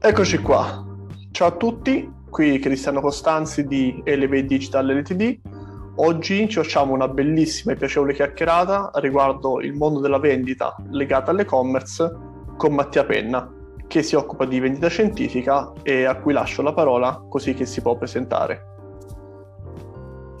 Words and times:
Eccoci 0.00 0.38
qua. 0.38 0.86
Ciao 1.32 1.48
a 1.48 1.56
tutti, 1.56 2.08
qui 2.30 2.60
Cristiano 2.60 3.00
Costanzi 3.00 3.66
di 3.66 4.00
Elevate 4.04 4.44
Digital 4.44 4.86
Ltd. 4.86 5.40
Oggi 5.96 6.48
ci 6.48 6.54
facciamo 6.54 6.94
una 6.94 7.08
bellissima 7.08 7.72
e 7.72 7.76
piacevole 7.76 8.14
chiacchierata 8.14 8.92
riguardo 8.94 9.60
il 9.60 9.74
mondo 9.74 9.98
della 9.98 10.20
vendita 10.20 10.76
legata 10.90 11.32
all'e-commerce 11.32 12.16
con 12.56 12.74
Mattia 12.74 13.04
Penna, 13.04 13.52
che 13.88 14.04
si 14.04 14.14
occupa 14.14 14.44
di 14.44 14.60
vendita 14.60 14.86
scientifica 14.86 15.72
e 15.82 16.04
a 16.04 16.14
cui 16.14 16.32
lascio 16.32 16.62
la 16.62 16.72
parola 16.72 17.20
così 17.28 17.54
che 17.54 17.66
si 17.66 17.82
può 17.82 17.96
presentare. 17.96 18.77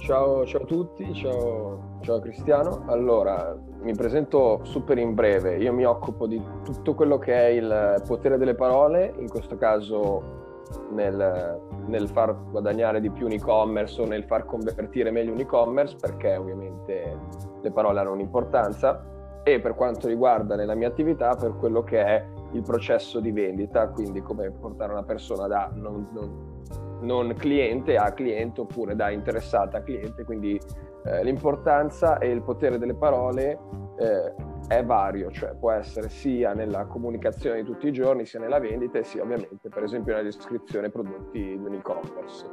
Ciao, 0.08 0.46
ciao 0.46 0.62
a 0.62 0.64
tutti, 0.64 1.12
ciao, 1.12 1.98
ciao 2.00 2.18
Cristiano. 2.20 2.84
Allora, 2.86 3.54
mi 3.82 3.94
presento 3.94 4.60
super 4.62 4.96
in 4.96 5.12
breve. 5.12 5.58
Io 5.58 5.70
mi 5.74 5.84
occupo 5.84 6.26
di 6.26 6.42
tutto 6.64 6.94
quello 6.94 7.18
che 7.18 7.34
è 7.34 7.48
il 7.48 8.02
potere 8.06 8.38
delle 8.38 8.54
parole, 8.54 9.12
in 9.18 9.28
questo 9.28 9.58
caso 9.58 10.62
nel, 10.92 11.60
nel 11.88 12.08
far 12.08 12.34
guadagnare 12.50 13.02
di 13.02 13.10
più 13.10 13.26
un 13.26 13.32
e-commerce 13.32 14.00
o 14.00 14.06
nel 14.06 14.24
far 14.24 14.46
convertire 14.46 15.10
meglio 15.10 15.34
un 15.34 15.40
e-commerce, 15.40 15.94
perché 16.00 16.36
ovviamente 16.36 17.18
le 17.60 17.70
parole 17.70 18.00
hanno 18.00 18.12
un'importanza. 18.12 19.04
E 19.42 19.60
per 19.60 19.74
quanto 19.74 20.08
riguarda 20.08 20.56
nella 20.56 20.74
mia 20.74 20.88
attività, 20.88 21.34
per 21.34 21.54
quello 21.58 21.82
che 21.82 22.02
è 22.02 22.24
il 22.52 22.62
processo 22.62 23.20
di 23.20 23.30
vendita, 23.30 23.88
quindi 23.88 24.22
come 24.22 24.50
portare 24.52 24.90
una 24.90 25.04
persona 25.04 25.46
da 25.46 25.70
non, 25.74 26.08
non 26.12 26.56
non 27.00 27.34
cliente 27.34 27.96
a 27.96 28.12
cliente 28.12 28.60
oppure 28.60 28.94
da 28.94 29.10
interessata 29.10 29.78
a 29.78 29.82
cliente, 29.82 30.24
quindi 30.24 30.60
eh, 31.04 31.24
l'importanza 31.24 32.18
e 32.18 32.30
il 32.30 32.42
potere 32.42 32.78
delle 32.78 32.94
parole 32.94 33.58
eh, 33.98 34.34
è 34.68 34.84
vario, 34.84 35.30
cioè 35.30 35.54
può 35.54 35.70
essere 35.70 36.08
sia 36.08 36.52
nella 36.52 36.86
comunicazione 36.86 37.62
di 37.62 37.64
tutti 37.64 37.88
i 37.88 37.92
giorni, 37.92 38.26
sia 38.26 38.40
nella 38.40 38.58
vendita 38.58 38.98
e 38.98 39.04
sia 39.04 39.22
ovviamente 39.22 39.68
per 39.68 39.82
esempio 39.82 40.12
nella 40.12 40.24
descrizione 40.24 40.90
prodotti 40.90 41.40
di 41.40 41.64
un 41.64 41.74
e-commerce. 41.74 42.46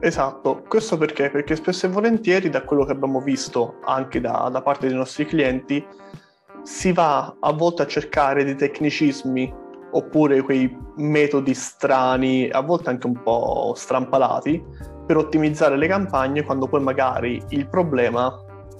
Esatto, 0.00 0.62
questo 0.68 0.96
perché? 0.96 1.28
Perché 1.28 1.56
spesso 1.56 1.86
e 1.86 1.88
volentieri 1.88 2.50
da 2.50 2.62
quello 2.62 2.84
che 2.84 2.92
abbiamo 2.92 3.20
visto 3.20 3.78
anche 3.84 4.20
da, 4.20 4.48
da 4.52 4.62
parte 4.62 4.86
dei 4.86 4.96
nostri 4.96 5.24
clienti 5.24 5.84
si 6.62 6.92
va 6.92 7.36
a 7.40 7.52
volte 7.52 7.82
a 7.82 7.86
cercare 7.86 8.44
dei 8.44 8.54
tecnicismi 8.54 9.66
oppure 9.98 10.42
quei 10.42 10.74
metodi 10.96 11.54
strani, 11.54 12.48
a 12.48 12.60
volte 12.60 12.90
anche 12.90 13.06
un 13.06 13.20
po' 13.20 13.72
strampalati, 13.74 14.64
per 15.06 15.16
ottimizzare 15.16 15.76
le 15.76 15.88
campagne 15.88 16.44
quando 16.44 16.68
poi 16.68 16.80
magari 16.80 17.42
il 17.48 17.68
problema 17.68 18.32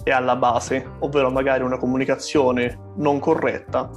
è 0.04 0.10
alla 0.10 0.36
base, 0.36 0.86
ovvero 1.00 1.30
magari 1.30 1.64
una 1.64 1.76
comunicazione 1.76 2.92
non 2.96 3.18
corretta 3.18 3.90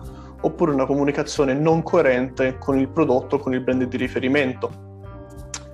oppure 0.43 0.71
una 0.71 0.87
comunicazione 0.87 1.53
non 1.53 1.83
coerente 1.83 2.57
con 2.57 2.79
il 2.79 2.89
prodotto, 2.89 3.37
con 3.37 3.53
il 3.53 3.61
brand 3.61 3.83
di 3.83 3.97
riferimento. 3.97 4.89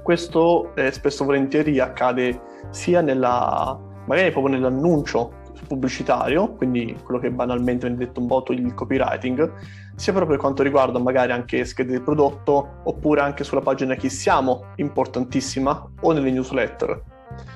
Questo 0.03 0.75
eh, 0.75 0.91
spesso 0.91 1.23
volentieri 1.23 1.79
accade 1.79 2.41
sia 2.71 2.99
nella, 2.99 3.79
magari 4.05 4.31
proprio 4.31 4.53
nell'annuncio 4.53 5.36
pubblicitario, 5.65 6.53
quindi 6.53 6.95
quello 7.03 7.19
che 7.19 7.31
banalmente 7.31 7.87
viene 7.87 8.03
detto 8.05 8.19
un 8.19 8.27
po' 8.27 8.43
il 8.49 8.73
copywriting, 8.73 9.51
sia 9.95 10.13
proprio 10.13 10.35
per 10.35 10.43
quanto 10.43 10.63
riguarda 10.63 10.99
magari 10.99 11.31
anche 11.31 11.65
schede 11.65 11.93
di 11.93 12.01
prodotto 12.01 12.81
oppure 12.83 13.21
anche 13.21 13.43
sulla 13.43 13.61
pagina 13.61 13.95
chi 13.95 14.09
siamo, 14.09 14.65
importantissima, 14.75 15.89
o 16.01 16.11
nelle 16.11 16.31
newsletter. 16.31 17.03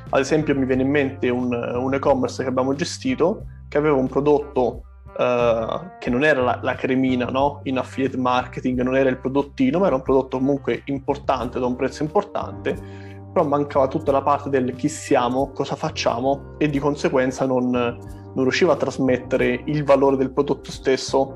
Ad 0.10 0.20
esempio 0.20 0.56
mi 0.56 0.66
viene 0.66 0.82
in 0.82 0.90
mente 0.90 1.30
un, 1.30 1.54
un 1.54 1.94
e-commerce 1.94 2.44
che 2.44 2.50
abbiamo 2.50 2.74
gestito 2.74 3.46
che 3.68 3.78
aveva 3.78 3.96
un 3.96 4.08
prodotto 4.08 4.84
Uh, 5.12 5.98
che 6.00 6.10
non 6.10 6.24
era 6.24 6.42
la, 6.42 6.60
la 6.64 6.74
cremina 6.74 7.26
no? 7.26 7.60
in 7.64 7.78
affiliate 7.78 8.18
marketing, 8.18 8.82
non 8.82 8.96
era 8.96 9.10
il 9.10 9.18
prodottino, 9.18 9.80
ma 9.80 9.88
era 9.88 9.96
un 9.96 10.02
prodotto 10.02 10.38
comunque 10.38 10.84
importante, 10.86 11.60
da 11.60 11.66
un 11.66 11.76
prezzo 11.76 12.02
importante, 12.02 13.11
però 13.32 13.46
mancava 13.46 13.88
tutta 13.88 14.12
la 14.12 14.22
parte 14.22 14.50
del 14.50 14.76
chi 14.76 14.90
siamo, 14.90 15.52
cosa 15.52 15.76
facciamo 15.76 16.56
e 16.58 16.70
di 16.70 16.80
conseguenza 16.80 17.46
non, 17.46 17.70
non 17.70 18.44
riusciva 18.44 18.74
a 18.74 18.78
trasmettere 18.78 19.62
il 19.66 19.84
valore 19.84 20.18
del 20.18 20.32
prodotto 20.32 20.72
stesso 20.72 21.36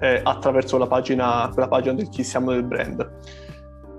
eh, 0.00 0.20
attraverso 0.22 0.78
la 0.78 0.86
pagina, 0.86 1.48
quella 1.52 1.68
pagina 1.68 1.94
del 1.94 2.08
chi 2.08 2.24
siamo 2.24 2.50
del 2.52 2.64
brand. 2.64 3.10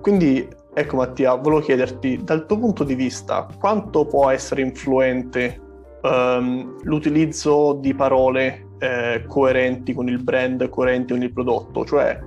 Quindi 0.01 0.47
ecco 0.73 0.95
Mattia, 0.95 1.35
volevo 1.35 1.61
chiederti 1.61 2.21
dal 2.23 2.45
tuo 2.45 2.57
punto 2.57 2.83
di 2.83 2.95
vista 2.95 3.47
quanto 3.59 4.05
può 4.05 4.29
essere 4.29 4.61
influente 4.61 5.59
um, 6.01 6.77
l'utilizzo 6.83 7.73
di 7.73 7.93
parole 7.93 8.69
eh, 8.79 9.25
coerenti 9.27 9.93
con 9.93 10.07
il 10.07 10.23
brand, 10.23 10.67
coerenti 10.69 11.13
con 11.13 11.21
il 11.21 11.31
prodotto, 11.31 11.85
cioè 11.85 12.19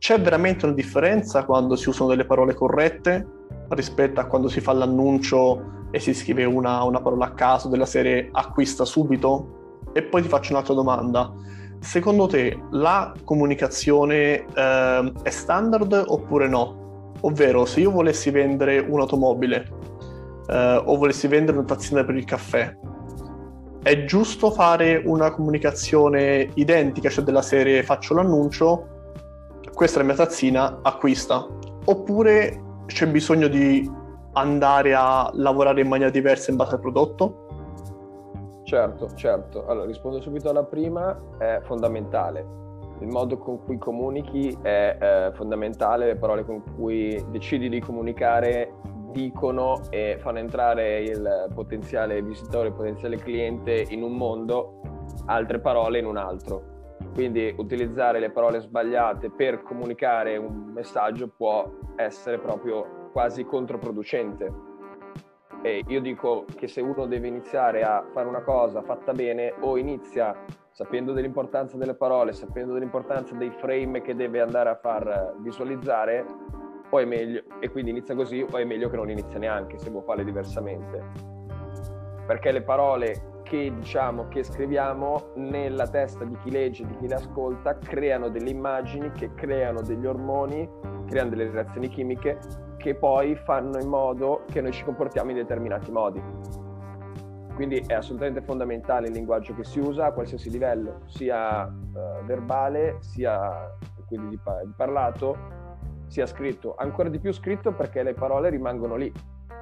c'è 0.00 0.18
veramente 0.18 0.64
una 0.64 0.74
differenza 0.74 1.44
quando 1.44 1.76
si 1.76 1.90
usano 1.90 2.08
delle 2.08 2.24
parole 2.24 2.54
corrette 2.54 3.26
rispetto 3.68 4.18
a 4.18 4.24
quando 4.24 4.48
si 4.48 4.62
fa 4.62 4.72
l'annuncio 4.72 5.88
e 5.90 6.00
si 6.00 6.14
scrive 6.14 6.44
una, 6.44 6.82
una 6.84 7.02
parola 7.02 7.26
a 7.26 7.32
caso 7.32 7.68
della 7.68 7.84
serie 7.84 8.30
acquista 8.32 8.86
subito? 8.86 9.82
E 9.92 10.02
poi 10.02 10.22
ti 10.22 10.28
faccio 10.28 10.52
un'altra 10.52 10.72
domanda. 10.72 11.30
Secondo 11.80 12.26
te 12.26 12.58
la 12.70 13.12
comunicazione 13.24 14.46
eh, 14.46 15.12
è 15.22 15.30
standard 15.30 16.04
oppure 16.06 16.48
no? 16.48 17.12
Ovvero, 17.20 17.66
se 17.66 17.80
io 17.80 17.90
volessi 17.90 18.30
vendere 18.30 18.78
un'automobile 18.78 19.68
eh, 20.48 20.82
o 20.82 20.96
volessi 20.96 21.28
vendere 21.28 21.58
una 21.58 21.66
tazzina 21.66 22.04
per 22.04 22.16
il 22.16 22.24
caffè, 22.24 22.74
è 23.82 24.04
giusto 24.06 24.50
fare 24.50 25.02
una 25.04 25.30
comunicazione 25.30 26.48
identica, 26.54 27.10
cioè 27.10 27.22
della 27.22 27.42
serie 27.42 27.82
faccio 27.82 28.14
l'annuncio, 28.14 28.99
questa 29.80 29.98
è 29.98 30.02
la 30.02 30.08
mia 30.08 30.16
tazzina, 30.24 30.80
acquista? 30.82 31.46
Oppure 31.86 32.82
c'è 32.84 33.06
bisogno 33.06 33.48
di 33.48 33.90
andare 34.34 34.92
a 34.94 35.30
lavorare 35.32 35.80
in 35.80 35.88
maniera 35.88 36.10
diversa 36.10 36.50
in 36.50 36.58
base 36.58 36.74
al 36.74 36.80
prodotto? 36.80 38.60
Certo, 38.64 39.08
certo. 39.14 39.66
Allora, 39.66 39.86
rispondo 39.86 40.20
subito 40.20 40.50
alla 40.50 40.64
prima, 40.64 41.18
è 41.38 41.60
fondamentale. 41.62 42.46
Il 43.00 43.06
modo 43.06 43.38
con 43.38 43.64
cui 43.64 43.78
comunichi 43.78 44.54
è 44.60 44.98
eh, 45.00 45.32
fondamentale, 45.32 46.04
le 46.08 46.16
parole 46.16 46.44
con 46.44 46.62
cui 46.76 47.18
decidi 47.30 47.70
di 47.70 47.80
comunicare 47.80 48.74
dicono 49.12 49.80
e 49.88 50.18
fanno 50.20 50.40
entrare 50.40 51.00
il 51.00 51.48
potenziale 51.54 52.20
visitore, 52.20 52.68
il 52.68 52.74
potenziale 52.74 53.16
cliente 53.16 53.86
in 53.88 54.02
un 54.02 54.12
mondo, 54.12 54.82
altre 55.24 55.58
parole 55.58 55.98
in 56.00 56.04
un 56.04 56.18
altro. 56.18 56.79
Quindi 57.12 57.52
utilizzare 57.56 58.20
le 58.20 58.30
parole 58.30 58.60
sbagliate 58.60 59.30
per 59.30 59.62
comunicare 59.62 60.36
un 60.36 60.70
messaggio 60.72 61.28
può 61.28 61.70
essere 61.96 62.38
proprio 62.38 63.08
quasi 63.12 63.44
controproducente. 63.44 64.68
E 65.62 65.84
io 65.86 66.00
dico 66.00 66.46
che 66.56 66.68
se 66.68 66.80
uno 66.80 67.06
deve 67.06 67.28
iniziare 67.28 67.82
a 67.82 68.02
fare 68.12 68.28
una 68.28 68.40
cosa 68.42 68.80
fatta 68.82 69.12
bene, 69.12 69.52
o 69.60 69.76
inizia 69.76 70.34
sapendo 70.70 71.12
dell'importanza 71.12 71.76
delle 71.76 71.94
parole, 71.94 72.32
sapendo 72.32 72.72
dell'importanza 72.72 73.34
dei 73.34 73.50
frame 73.50 74.00
che 74.00 74.14
deve 74.14 74.40
andare 74.40 74.70
a 74.70 74.76
far 74.76 75.34
visualizzare, 75.40 76.24
o 76.88 76.98
è 76.98 77.04
meglio, 77.04 77.42
e 77.60 77.70
quindi 77.70 77.90
inizia 77.90 78.14
così, 78.14 78.40
o 78.40 78.56
è 78.56 78.64
meglio 78.64 78.88
che 78.88 78.96
non 78.96 79.10
inizia 79.10 79.38
neanche 79.38 79.78
se 79.78 79.90
vuoi 79.90 80.02
fare 80.04 80.24
diversamente. 80.24 81.04
Perché 82.26 82.52
le 82.52 82.62
parole 82.62 83.29
che 83.50 83.72
diciamo 83.74 84.28
che 84.28 84.44
scriviamo 84.44 85.32
nella 85.34 85.88
testa 85.88 86.24
di 86.24 86.36
chi 86.36 86.52
legge, 86.52 86.86
di 86.86 86.96
chi 86.98 87.08
le 87.08 87.16
ascolta, 87.16 87.76
creano 87.78 88.28
delle 88.28 88.50
immagini 88.50 89.10
che 89.10 89.34
creano 89.34 89.82
degli 89.82 90.06
ormoni, 90.06 90.70
creano 91.08 91.30
delle 91.30 91.50
reazioni 91.50 91.88
chimiche 91.88 92.38
che 92.76 92.94
poi 92.94 93.34
fanno 93.34 93.80
in 93.80 93.88
modo 93.88 94.44
che 94.52 94.60
noi 94.60 94.70
ci 94.70 94.84
comportiamo 94.84 95.30
in 95.30 95.38
determinati 95.38 95.90
modi. 95.90 96.22
Quindi 97.56 97.82
è 97.84 97.94
assolutamente 97.94 98.40
fondamentale 98.40 99.08
il 99.08 99.14
linguaggio 99.14 99.52
che 99.54 99.64
si 99.64 99.80
usa 99.80 100.06
a 100.06 100.12
qualsiasi 100.12 100.48
livello, 100.48 101.00
sia 101.06 101.64
uh, 101.66 102.24
verbale, 102.24 102.98
sia 103.00 103.76
quindi 104.06 104.28
di, 104.28 104.40
di 104.64 104.72
parlato, 104.76 105.36
sia 106.06 106.24
scritto. 106.24 106.76
Ancora 106.78 107.08
di 107.08 107.18
più 107.18 107.32
scritto 107.32 107.72
perché 107.72 108.04
le 108.04 108.14
parole 108.14 108.48
rimangono 108.48 108.94
lì. 108.94 109.12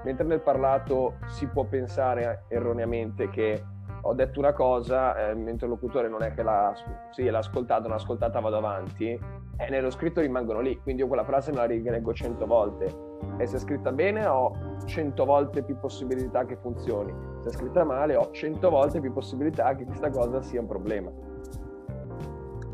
Mentre 0.05 0.27
nel 0.27 0.43
parlato 0.43 1.15
si 1.27 1.47
può 1.47 1.65
pensare 1.65 2.45
erroneamente 2.49 3.31
che 3.31 3.65
ho 4.09 4.15
detto 4.15 4.39
una 4.39 4.55
cosa, 4.55 5.15
eh, 5.15 5.33
il 5.33 5.39
mio 5.39 5.51
interlocutore 5.51 6.09
non 6.09 6.23
è 6.23 6.33
che 6.33 6.43
l'ha, 6.43 6.73
sì, 7.11 7.29
l'ha 7.29 7.39
ascoltata, 7.39 7.83
non 7.83 7.91
l'ha 7.91 7.97
ascoltata, 7.97 8.41
vado 8.41 8.57
avanti, 8.57 9.11
e 9.11 9.69
nello 9.69 9.91
scritto 9.91 10.21
rimangono 10.23 10.61
lì, 10.61 10.81
quindi 10.81 11.03
io 11.03 11.09
quella 11.09 11.25
frase 11.25 11.51
me 11.51 11.59
la 11.59 11.65
rileggo 11.65 12.15
cento 12.15 12.47
volte. 12.47 13.07
E 13.37 13.47
se 13.47 13.57
è 13.57 13.59
scritta 13.59 13.93
bene 13.93 14.25
ho 14.27 14.53
cento 14.87 15.25
volte 15.25 15.63
più 15.63 15.79
possibilità 15.79 16.47
che 16.47 16.57
funzioni, 16.57 17.13
se 17.43 17.49
è 17.49 17.53
scritta 17.53 17.85
male 17.85 18.17
ho 18.17 18.31
cento 18.31 18.71
volte 18.71 19.01
più 19.01 19.13
possibilità 19.13 19.75
che 19.75 19.85
questa 19.85 20.09
cosa 20.09 20.41
sia 20.41 20.61
un 20.61 20.67
problema. 20.67 21.11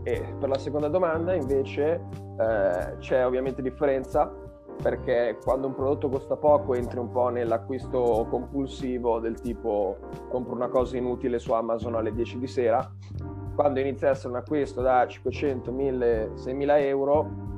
E 0.04 0.34
per 0.38 0.48
la 0.48 0.58
seconda 0.58 0.88
domanda 0.88 1.34
invece 1.34 2.00
eh, 2.38 2.96
c'è 2.98 3.26
ovviamente 3.26 3.62
differenza 3.62 4.30
perché 4.82 5.38
quando 5.42 5.66
un 5.66 5.74
prodotto 5.74 6.08
costa 6.08 6.36
poco 6.36 6.74
entri 6.74 6.98
un 6.98 7.10
po' 7.10 7.28
nell'acquisto 7.28 8.26
compulsivo 8.28 9.18
del 9.18 9.40
tipo 9.40 9.96
compro 10.28 10.54
una 10.54 10.68
cosa 10.68 10.96
inutile 10.96 11.38
su 11.38 11.52
Amazon 11.52 11.94
alle 11.94 12.12
10 12.12 12.38
di 12.38 12.46
sera, 12.46 12.90
quando 13.54 13.80
inizia 13.80 14.08
a 14.08 14.10
essere 14.10 14.28
un 14.30 14.36
acquisto 14.36 14.82
da 14.82 15.06
500, 15.06 15.72
1000, 15.72 16.30
6000 16.34 16.78
euro 16.80 17.52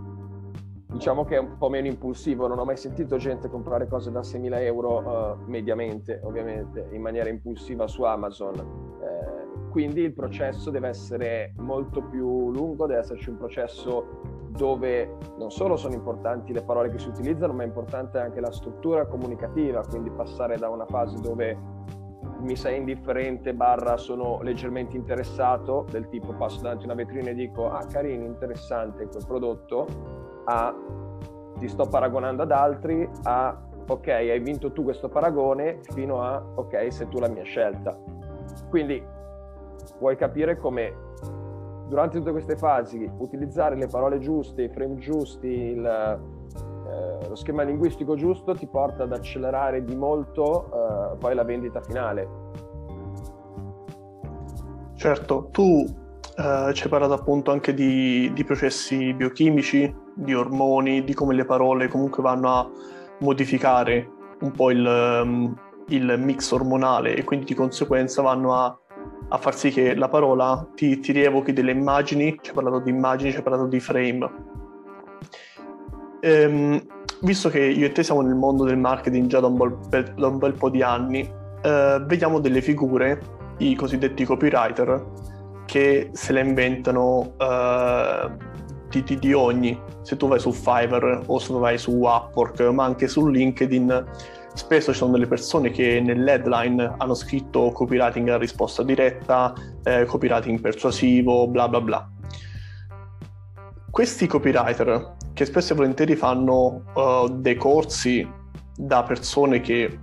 diciamo 0.96 1.24
che 1.24 1.36
è 1.36 1.38
un 1.38 1.58
po' 1.58 1.68
meno 1.68 1.86
impulsivo, 1.86 2.46
non 2.46 2.58
ho 2.58 2.64
mai 2.64 2.76
sentito 2.76 3.16
gente 3.16 3.48
comprare 3.48 3.86
cose 3.86 4.10
da 4.10 4.20
6.000 4.20 4.60
euro 4.62 4.98
uh, 4.98 5.50
mediamente, 5.50 6.20
ovviamente, 6.24 6.88
in 6.92 7.02
maniera 7.02 7.28
impulsiva 7.28 7.86
su 7.86 8.02
Amazon. 8.02 8.54
Eh, 8.56 9.68
quindi 9.70 10.00
il 10.00 10.14
processo 10.14 10.70
deve 10.70 10.88
essere 10.88 11.52
molto 11.58 12.02
più 12.02 12.50
lungo, 12.50 12.86
deve 12.86 13.00
esserci 13.00 13.28
un 13.28 13.36
processo 13.36 14.25
dove 14.56 15.16
non 15.38 15.50
solo 15.50 15.76
sono 15.76 15.94
importanti 15.94 16.52
le 16.52 16.62
parole 16.62 16.90
che 16.90 16.98
si 16.98 17.08
utilizzano, 17.08 17.52
ma 17.52 17.62
è 17.62 17.66
importante 17.66 18.18
anche 18.18 18.40
la 18.40 18.52
struttura 18.52 19.06
comunicativa, 19.06 19.84
quindi 19.86 20.10
passare 20.10 20.56
da 20.56 20.68
una 20.68 20.86
fase 20.86 21.20
dove 21.20 21.58
mi 22.40 22.56
sei 22.56 22.78
indifferente 22.78 23.54
barra 23.54 23.96
sono 23.96 24.40
leggermente 24.42 24.96
interessato, 24.96 25.86
del 25.90 26.08
tipo 26.08 26.32
passo 26.34 26.60
davanti 26.60 26.82
a 26.82 26.86
una 26.86 26.94
vetrina 26.94 27.30
e 27.30 27.34
dico 27.34 27.70
ah 27.70 27.84
carino, 27.86 28.24
interessante 28.24 29.06
quel 29.08 29.24
prodotto, 29.26 29.86
a 30.44 30.74
ti 31.58 31.68
sto 31.68 31.86
paragonando 31.88 32.42
ad 32.42 32.50
altri, 32.50 33.08
a 33.22 33.58
ok, 33.88 34.08
hai 34.08 34.40
vinto 34.40 34.72
tu 34.72 34.82
questo 34.84 35.08
paragone, 35.08 35.80
fino 35.92 36.22
a 36.22 36.44
ok, 36.54 36.92
sei 36.92 37.08
tu 37.08 37.18
la 37.18 37.28
mia 37.28 37.44
scelta. 37.44 37.96
Quindi 38.68 39.02
vuoi 39.98 40.16
capire 40.16 40.56
come 40.58 41.04
durante 41.88 42.18
tutte 42.18 42.32
queste 42.32 42.56
fasi 42.56 43.08
utilizzare 43.18 43.76
le 43.76 43.86
parole 43.86 44.18
giuste, 44.18 44.62
i 44.62 44.68
frame 44.68 44.96
giusti, 44.96 45.46
il, 45.46 45.84
eh, 45.84 47.28
lo 47.28 47.34
schema 47.34 47.62
linguistico 47.62 48.14
giusto 48.14 48.54
ti 48.54 48.66
porta 48.66 49.04
ad 49.04 49.12
accelerare 49.12 49.84
di 49.84 49.94
molto 49.94 50.66
eh, 50.66 51.16
poi 51.16 51.34
la 51.34 51.44
vendita 51.44 51.80
finale. 51.80 52.44
Certo, 54.94 55.48
tu 55.50 55.84
eh, 56.36 56.72
ci 56.72 56.84
hai 56.84 56.88
parlato 56.88 57.12
appunto 57.12 57.50
anche 57.50 57.74
di, 57.74 58.32
di, 58.32 58.44
processi 58.44 59.12
biochimici, 59.12 59.94
di 60.14 60.34
ormoni, 60.34 61.04
di 61.04 61.14
come 61.14 61.34
le 61.34 61.44
parole 61.44 61.88
comunque 61.88 62.22
vanno 62.22 62.50
a 62.50 62.70
modificare 63.20 64.10
un 64.40 64.50
po' 64.50 64.70
il, 64.70 64.84
um, 64.84 65.54
il 65.88 66.14
mix 66.18 66.50
ormonale 66.50 67.14
e 67.14 67.24
quindi 67.24 67.46
di 67.46 67.54
conseguenza 67.54 68.22
vanno 68.22 68.54
a 68.54 68.78
a 69.28 69.38
far 69.38 69.56
sì 69.56 69.70
che 69.70 69.94
la 69.94 70.08
parola 70.08 70.66
ti, 70.74 71.00
ti 71.00 71.12
rievochi 71.12 71.52
delle 71.52 71.72
immagini, 71.72 72.38
ci 72.40 72.50
hai 72.50 72.54
parlato 72.54 72.80
di 72.80 72.90
immagini, 72.90 73.30
ci 73.30 73.36
hai 73.38 73.42
parlato 73.42 73.66
di 73.66 73.80
frame. 73.80 74.30
Ehm, 76.20 76.80
visto 77.20 77.48
che 77.48 77.60
io 77.60 77.86
e 77.86 77.92
te 77.92 78.02
siamo 78.02 78.20
nel 78.20 78.34
mondo 78.34 78.64
del 78.64 78.78
marketing 78.78 79.26
già 79.26 79.40
da 79.40 79.46
un 79.46 79.56
bel, 79.88 80.14
da 80.16 80.26
un 80.28 80.38
bel 80.38 80.52
po' 80.54 80.70
di 80.70 80.82
anni, 80.82 81.28
eh, 81.62 82.02
vediamo 82.06 82.40
delle 82.40 82.60
figure, 82.60 83.20
i 83.58 83.74
cosiddetti 83.74 84.24
copywriter, 84.24 85.04
che 85.64 86.10
se 86.12 86.32
le 86.32 86.40
inventano 86.40 87.34
eh, 87.38 88.30
di, 88.90 89.02
di, 89.02 89.18
di, 89.18 89.32
ogni. 89.32 89.78
Se 90.02 90.16
tu 90.16 90.28
vai 90.28 90.38
su 90.38 90.52
Fiverr 90.52 91.22
o 91.26 91.38
se 91.38 91.52
vai 91.54 91.78
su 91.78 91.90
Upwork, 91.92 92.60
ma 92.60 92.84
anche 92.84 93.08
su 93.08 93.26
LinkedIn, 93.26 94.04
spesso 94.56 94.92
ci 94.92 94.98
sono 94.98 95.12
delle 95.12 95.26
persone 95.26 95.70
che 95.70 96.00
nell'headline 96.00 96.94
hanno 96.96 97.14
scritto 97.14 97.70
copywriting 97.70 98.28
a 98.30 98.38
risposta 98.38 98.82
diretta, 98.82 99.52
eh, 99.84 100.04
copywriting 100.06 100.60
persuasivo, 100.60 101.46
bla 101.46 101.68
bla 101.68 101.80
bla. 101.80 102.10
Questi 103.90 104.26
copywriter 104.26 105.14
che 105.32 105.44
spesso 105.44 105.72
e 105.72 105.76
volentieri 105.76 106.16
fanno 106.16 106.84
uh, 106.94 107.28
dei 107.28 107.56
corsi 107.56 108.26
da 108.74 109.02
persone 109.02 109.60
che 109.60 109.98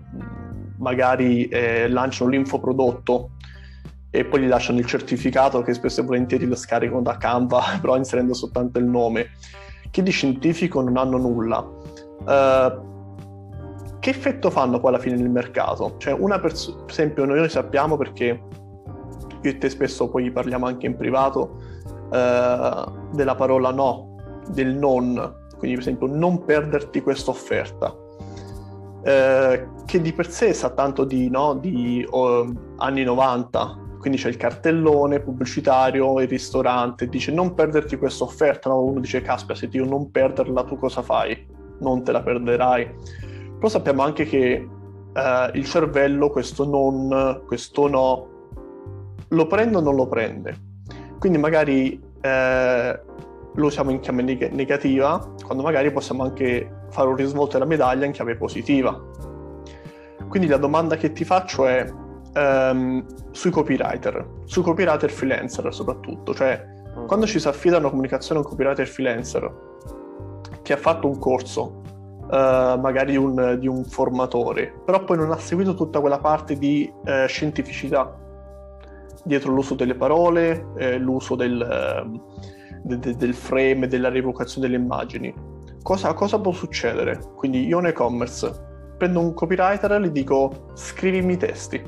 magari 0.77 1.47
eh, 1.47 1.87
lanciano 1.89 2.29
l'infoprodotto 2.29 3.31
e 4.11 4.25
poi 4.25 4.41
gli 4.41 4.47
lasciano 4.47 4.77
il 4.79 4.85
certificato 4.85 5.61
che 5.63 5.73
spesso 5.73 6.01
e 6.01 6.03
volentieri 6.03 6.45
lo 6.45 6.55
scaricano 6.55 7.01
da 7.01 7.17
Canva, 7.17 7.63
però 7.81 7.95
inserendo 7.97 8.35
soltanto 8.35 8.77
il 8.77 8.85
nome, 8.85 9.31
che 9.89 10.03
di 10.03 10.11
scientifico 10.11 10.81
non 10.81 10.97
hanno 10.97 11.17
nulla. 11.17 11.57
Uh, 11.59 12.92
che 14.03 14.09
effetto 14.09 14.49
fanno 14.49 14.81
poi 14.81 14.89
alla 14.89 14.99
fine 14.99 15.15
nel 15.15 15.29
mercato? 15.29 15.95
Cioè, 15.97 16.11
una 16.11 16.37
persona, 16.37 16.75
per 16.81 16.89
esempio, 16.89 17.23
noi 17.23 17.47
sappiamo 17.47 17.95
perché 17.95 18.25
io 18.25 19.49
e 19.49 19.57
te 19.57 19.69
spesso 19.69 20.09
poi 20.09 20.29
parliamo 20.29 20.65
anche 20.65 20.87
in 20.87 20.97
privato 20.97 21.61
eh, 22.11 22.85
della 23.13 23.35
parola 23.35 23.71
no, 23.71 24.17
del 24.49 24.75
non, 24.75 25.13
quindi 25.57 25.77
per 25.77 25.87
esempio 25.87 26.07
non 26.07 26.43
perderti 26.43 27.01
questa 27.01 27.31
offerta. 27.31 27.95
Eh, 29.05 29.67
che 29.85 30.01
di 30.01 30.11
per 30.11 30.29
sé 30.29 30.53
sa 30.53 30.71
tanto 30.71 31.05
di, 31.05 31.29
no, 31.29 31.55
di 31.55 32.05
oh, 32.09 32.51
anni 32.79 33.05
90, 33.05 33.95
quindi 33.99 34.19
c'è 34.19 34.27
il 34.27 34.35
cartellone 34.35 35.21
pubblicitario, 35.21 36.19
il 36.19 36.27
ristorante, 36.27 37.07
dice 37.07 37.31
non 37.31 37.53
perderti 37.53 37.95
questa 37.95 38.25
offerta, 38.25 38.67
no? 38.67 38.83
uno 38.83 38.99
dice 38.99 39.21
caspita 39.21 39.55
se 39.55 39.69
io 39.71 39.85
non 39.85 40.11
perderla 40.11 40.65
tu 40.65 40.77
cosa 40.77 41.01
fai? 41.01 41.47
Non 41.79 42.03
te 42.03 42.11
la 42.11 42.21
perderai 42.21 43.31
però 43.63 43.75
sappiamo 43.75 44.01
anche 44.01 44.25
che 44.25 44.67
eh, 45.13 45.51
il 45.53 45.63
cervello 45.63 46.29
questo 46.29 46.65
non, 46.65 47.43
questo 47.45 47.87
no, 47.87 48.27
lo 49.29 49.47
prende 49.47 49.77
o 49.77 49.79
non 49.79 49.95
lo 49.95 50.05
prende. 50.05 50.53
Quindi 51.17 51.37
magari 51.37 51.97
eh, 52.19 53.01
lo 53.53 53.65
usiamo 53.65 53.91
in 53.91 54.01
chiave 54.01 54.21
neg- 54.21 54.51
negativa, 54.51 55.33
quando 55.45 55.63
magari 55.63 55.93
possiamo 55.93 56.23
anche 56.23 56.69
fare 56.89 57.07
un 57.07 57.15
risvolto 57.15 57.53
della 57.53 57.63
medaglia 57.63 58.05
in 58.05 58.11
chiave 58.11 58.35
positiva. 58.35 59.01
Quindi 60.27 60.49
la 60.49 60.57
domanda 60.57 60.97
che 60.97 61.13
ti 61.13 61.23
faccio 61.23 61.65
è 61.65 61.89
ehm, 62.33 63.05
sui 63.31 63.49
copywriter, 63.49 64.41
sui 64.43 64.61
copywriter 64.61 65.09
freelancer 65.09 65.73
soprattutto, 65.73 66.33
cioè 66.33 66.61
mm. 66.99 67.05
quando 67.05 67.25
ci 67.25 67.39
si 67.39 67.47
affida 67.47 67.77
a 67.77 67.79
una 67.79 67.89
comunicazione 67.89 68.41
a 68.41 68.43
un 68.43 68.49
copywriter 68.49 68.85
freelancer 68.85 69.53
che 70.61 70.73
ha 70.73 70.77
fatto 70.77 71.07
un 71.07 71.17
corso 71.17 71.82
Uh, 72.23 72.79
magari 72.79 73.17
un, 73.17 73.57
di 73.59 73.67
un 73.67 73.83
formatore, 73.83 74.73
però 74.85 75.03
poi 75.03 75.17
non 75.17 75.31
ha 75.31 75.37
seguito 75.37 75.75
tutta 75.75 75.99
quella 75.99 76.19
parte 76.19 76.57
di 76.57 76.91
uh, 76.91 77.27
scientificità 77.27 78.17
dietro 79.23 79.51
l'uso 79.51 79.75
delle 79.75 79.95
parole, 79.95 80.67
eh, 80.75 80.97
l'uso 80.97 81.35
del, 81.35 82.05
uh, 82.05 82.21
de, 82.83 82.99
de, 82.99 83.15
del, 83.15 83.33
frame, 83.33 83.87
della 83.87 84.09
rievocazione 84.09 84.67
delle 84.67 84.81
immagini. 84.81 85.33
Cosa, 85.81 86.13
cosa, 86.13 86.39
può 86.39 86.51
succedere? 86.51 87.19
Quindi 87.35 87.65
io 87.65 87.77
un 87.77 87.87
e-commerce 87.87 88.71
prendo 88.97 89.19
un 89.19 89.33
copywriter 89.33 89.91
e 89.91 90.01
gli 90.01 90.09
dico 90.09 90.69
scrivimi 90.73 91.33
i 91.33 91.37
testi. 91.37 91.81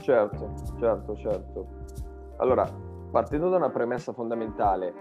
Certo, 0.00 0.52
certo, 0.78 1.16
certo. 1.16 1.66
Allora, 2.38 2.68
partendo 3.10 3.48
da 3.48 3.56
una 3.56 3.70
premessa 3.70 4.12
fondamentale, 4.12 4.92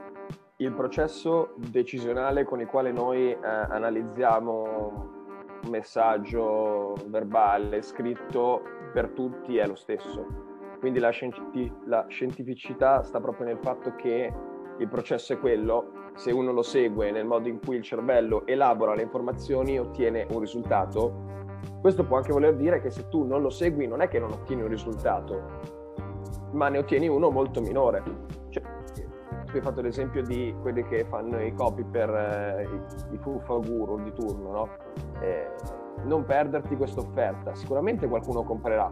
il 0.62 0.74
processo 0.74 1.54
decisionale 1.56 2.44
con 2.44 2.62
il 2.62 2.68
quale 2.68 2.92
noi 2.92 3.32
eh, 3.32 3.40
analizziamo 3.42 5.10
un 5.64 5.70
messaggio 5.70 6.94
verbale, 7.08 7.82
scritto 7.82 8.62
per 8.94 9.10
tutti 9.10 9.58
è 9.58 9.66
lo 9.66 9.74
stesso. 9.74 10.26
Quindi 10.80 11.00
la, 11.00 11.10
scienti- 11.10 11.72
la 11.86 12.06
scientificità 12.08 13.02
sta 13.02 13.20
proprio 13.20 13.48
nel 13.48 13.58
fatto 13.58 13.96
che 13.96 14.32
il 14.78 14.88
processo 14.88 15.34
è 15.34 15.40
quello, 15.40 16.10
se 16.14 16.32
uno 16.32 16.52
lo 16.52 16.62
segue 16.62 17.10
nel 17.10 17.26
modo 17.26 17.48
in 17.48 17.60
cui 17.60 17.78
il 17.78 17.84
cervello 17.84 18.46
elabora 18.46 18.94
le 18.94 19.02
informazioni 19.02 19.80
ottiene 19.80 20.28
un 20.30 20.40
risultato. 20.40 21.30
Questo 21.80 22.06
può 22.06 22.18
anche 22.18 22.32
voler 22.32 22.56
dire 22.56 22.80
che 22.82 22.92
se 22.92 23.08
tu 23.10 23.24
non 23.24 23.42
lo 23.42 23.50
segui 23.50 23.88
non 23.88 24.02
è 24.02 24.08
che 24.08 24.20
non 24.20 24.32
ottieni 24.32 24.62
un 24.62 24.68
risultato, 24.68 25.42
ma 26.52 26.70
ne 26.70 26.78
ottieni 26.78 27.08
uno 27.08 27.32
molto 27.32 27.62
minore. 27.62 28.04
Cioè, 28.50 28.64
tu 29.52 29.58
hai 29.58 29.64
fatto 29.64 29.82
l'esempio 29.82 30.24
di 30.24 30.56
quelli 30.62 30.84
che 30.86 31.06
fanno 31.06 31.40
i 31.42 31.54
copy 31.54 31.84
per 31.84 32.10
eh, 32.10 32.64
i, 32.64 33.14
i 33.16 33.18
fuffa 33.18 33.56
guru 33.56 34.02
di 34.02 34.12
turno, 34.14 34.52
no? 34.52 34.70
Eh, 35.22 35.50
non 36.04 36.26
perderti 36.26 36.76
questa 36.76 37.02
offerta. 37.02 37.54
Sicuramente 37.54 38.08
qualcuno 38.08 38.44
comprerà, 38.44 38.92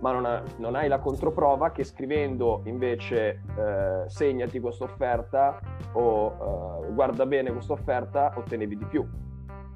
ma 0.00 0.12
non, 0.12 0.24
ha, 0.24 0.42
non, 0.56 0.74
hai 0.74 0.88
la 0.88 0.98
controprova 0.98 1.70
che 1.70 1.84
scrivendo 1.84 2.62
invece 2.64 3.42
eh, 3.56 4.04
segnati 4.06 4.58
questa 4.58 4.84
offerta 4.84 5.60
o 5.92 6.82
eh, 6.86 6.92
guarda 6.92 7.26
bene 7.26 7.52
questa 7.52 7.74
offerta 7.74 8.32
ottenevi 8.34 8.76
di 8.76 8.84
più. 8.86 9.06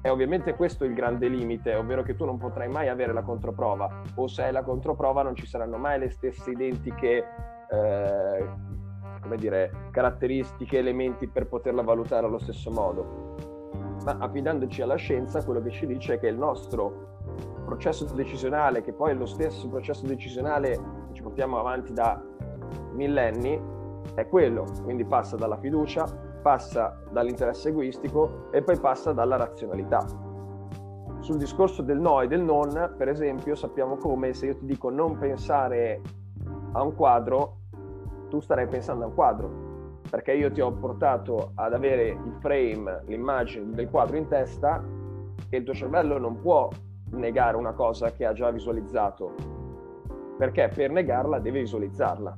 E 0.05 0.09
ovviamente 0.09 0.55
questo 0.55 0.83
è 0.83 0.87
il 0.87 0.93
grande 0.93 1.29
limite, 1.29 1.75
ovvero 1.75 2.03
che 2.03 2.15
tu 2.15 2.25
non 2.25 2.37
potrai 2.37 2.67
mai 2.67 2.89
avere 2.89 3.13
la 3.13 3.21
controprova, 3.21 4.01
o 4.15 4.27
se 4.27 4.43
hai 4.43 4.51
la 4.51 4.61
controprova 4.61 5.23
non 5.23 5.33
ci 5.33 5.45
saranno 5.45 5.77
mai 5.77 5.97
le 5.97 6.09
stesse 6.09 6.51
identiche 6.51 7.25
eh, 7.69 8.49
come 9.23 9.37
dire, 9.37 9.87
caratteristiche, 9.91 10.77
elementi 10.77 11.27
per 11.27 11.47
poterla 11.47 11.81
valutare 11.81 12.27
allo 12.27 12.37
stesso 12.37 12.69
modo. 12.69 13.35
Ma 14.03 14.17
affidandoci 14.19 14.81
alla 14.81 14.95
scienza, 14.95 15.43
quello 15.43 15.61
che 15.61 15.71
ci 15.71 15.87
dice 15.87 16.15
è 16.15 16.19
che 16.19 16.27
il 16.27 16.37
nostro 16.37 17.11
processo 17.65 18.05
decisionale, 18.13 18.81
che 18.81 18.91
poi 18.91 19.11
è 19.11 19.13
lo 19.13 19.25
stesso 19.25 19.67
processo 19.69 20.05
decisionale 20.05 20.71
che 21.07 21.13
ci 21.13 21.21
portiamo 21.23 21.57
avanti 21.57 21.93
da 21.93 22.21
millenni, 22.91 23.59
è 24.13 24.27
quello. 24.27 24.65
Quindi 24.83 25.05
passa 25.05 25.37
dalla 25.37 25.57
fiducia, 25.57 26.03
passa 26.41 27.01
dall'interesse 27.09 27.69
egoistico 27.69 28.49
e 28.51 28.61
poi 28.61 28.77
passa 28.77 29.13
dalla 29.13 29.37
razionalità. 29.37 30.05
Sul 31.19 31.37
discorso 31.37 31.81
del 31.81 32.01
no 32.01 32.19
e 32.19 32.27
del 32.27 32.41
non, 32.41 32.95
per 32.97 33.07
esempio, 33.07 33.55
sappiamo 33.55 33.95
come 33.95 34.33
se 34.33 34.47
io 34.47 34.57
ti 34.57 34.65
dico 34.65 34.89
non 34.89 35.17
pensare 35.17 36.01
a 36.73 36.83
un 36.83 36.93
quadro, 36.93 37.61
tu 38.33 38.39
starai 38.39 38.65
pensando 38.65 39.03
a 39.03 39.07
un 39.09 39.13
quadro. 39.13 39.71
perché 40.09 40.33
io 40.33 40.51
ti 40.51 40.61
ho 40.61 40.71
portato 40.71 41.53
ad 41.55 41.73
avere 41.73 42.09
il 42.09 42.35
frame, 42.39 43.01
l'immagine 43.05 43.73
del 43.73 43.89
quadro 43.89 44.15
in 44.17 44.27
testa 44.27 44.83
e 45.49 45.57
il 45.57 45.63
tuo 45.63 45.73
cervello 45.73 46.19
non 46.19 46.39
può 46.39 46.69
negare 47.11 47.57
una 47.57 47.71
cosa 47.71 48.11
che 48.11 48.23
ha 48.25 48.33
già 48.33 48.51
visualizzato, 48.51 49.33
perché 50.37 50.69
per 50.71 50.91
negarla 50.91 51.39
deve 51.39 51.61
visualizzarla. 51.61 52.37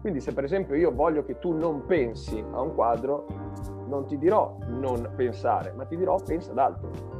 Quindi 0.00 0.20
se 0.20 0.32
per 0.32 0.44
esempio 0.44 0.76
io 0.76 0.92
voglio 0.92 1.24
che 1.24 1.40
tu 1.40 1.52
non 1.52 1.86
pensi 1.86 2.44
a 2.52 2.60
un 2.60 2.74
quadro, 2.74 3.26
non 3.88 4.06
ti 4.06 4.16
dirò 4.18 4.56
non 4.68 5.12
pensare, 5.16 5.72
ma 5.72 5.84
ti 5.84 5.96
dirò 5.96 6.18
pensa 6.24 6.52
ad 6.52 6.58
altro 6.58 7.11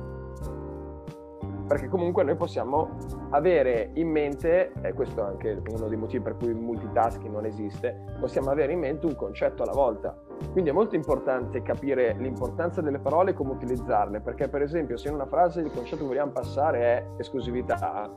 perché 1.67 1.89
comunque 1.89 2.23
noi 2.23 2.37
possiamo 2.37 2.97
avere 3.31 3.91
in 3.95 4.09
mente, 4.09 4.73
e 4.81 4.93
questo 4.93 5.21
è 5.21 5.29
anche 5.29 5.63
uno 5.69 5.89
dei 5.89 5.97
motivi 5.97 6.23
per 6.23 6.37
cui 6.37 6.49
il 6.49 6.57
multitasking 6.57 7.33
non 7.33 7.45
esiste, 7.45 8.05
possiamo 8.21 8.51
avere 8.51 8.73
in 8.73 8.81
mente 8.81 9.07
un 9.07 9.15
concetto 9.15 9.63
alla 9.63 9.73
volta. 9.73 10.17
Quindi 10.51 10.71
è 10.71 10.73
molto 10.73 10.97
importante 10.97 11.63
capire 11.63 12.15
l'importanza 12.19 12.81
delle 12.81 12.99
parole 12.99 13.31
e 13.31 13.35
come 13.35 13.53
utilizzarle, 13.53 14.21
perché 14.21 14.49
per 14.49 14.63
esempio 14.63 14.97
se 14.97 15.09
in 15.09 15.15
una 15.15 15.27
frase 15.27 15.61
il 15.61 15.71
concetto 15.73 16.03
che 16.03 16.09
vogliamo 16.09 16.33
passare 16.33 16.81
è 16.81 17.07
esclusività, 17.19 18.11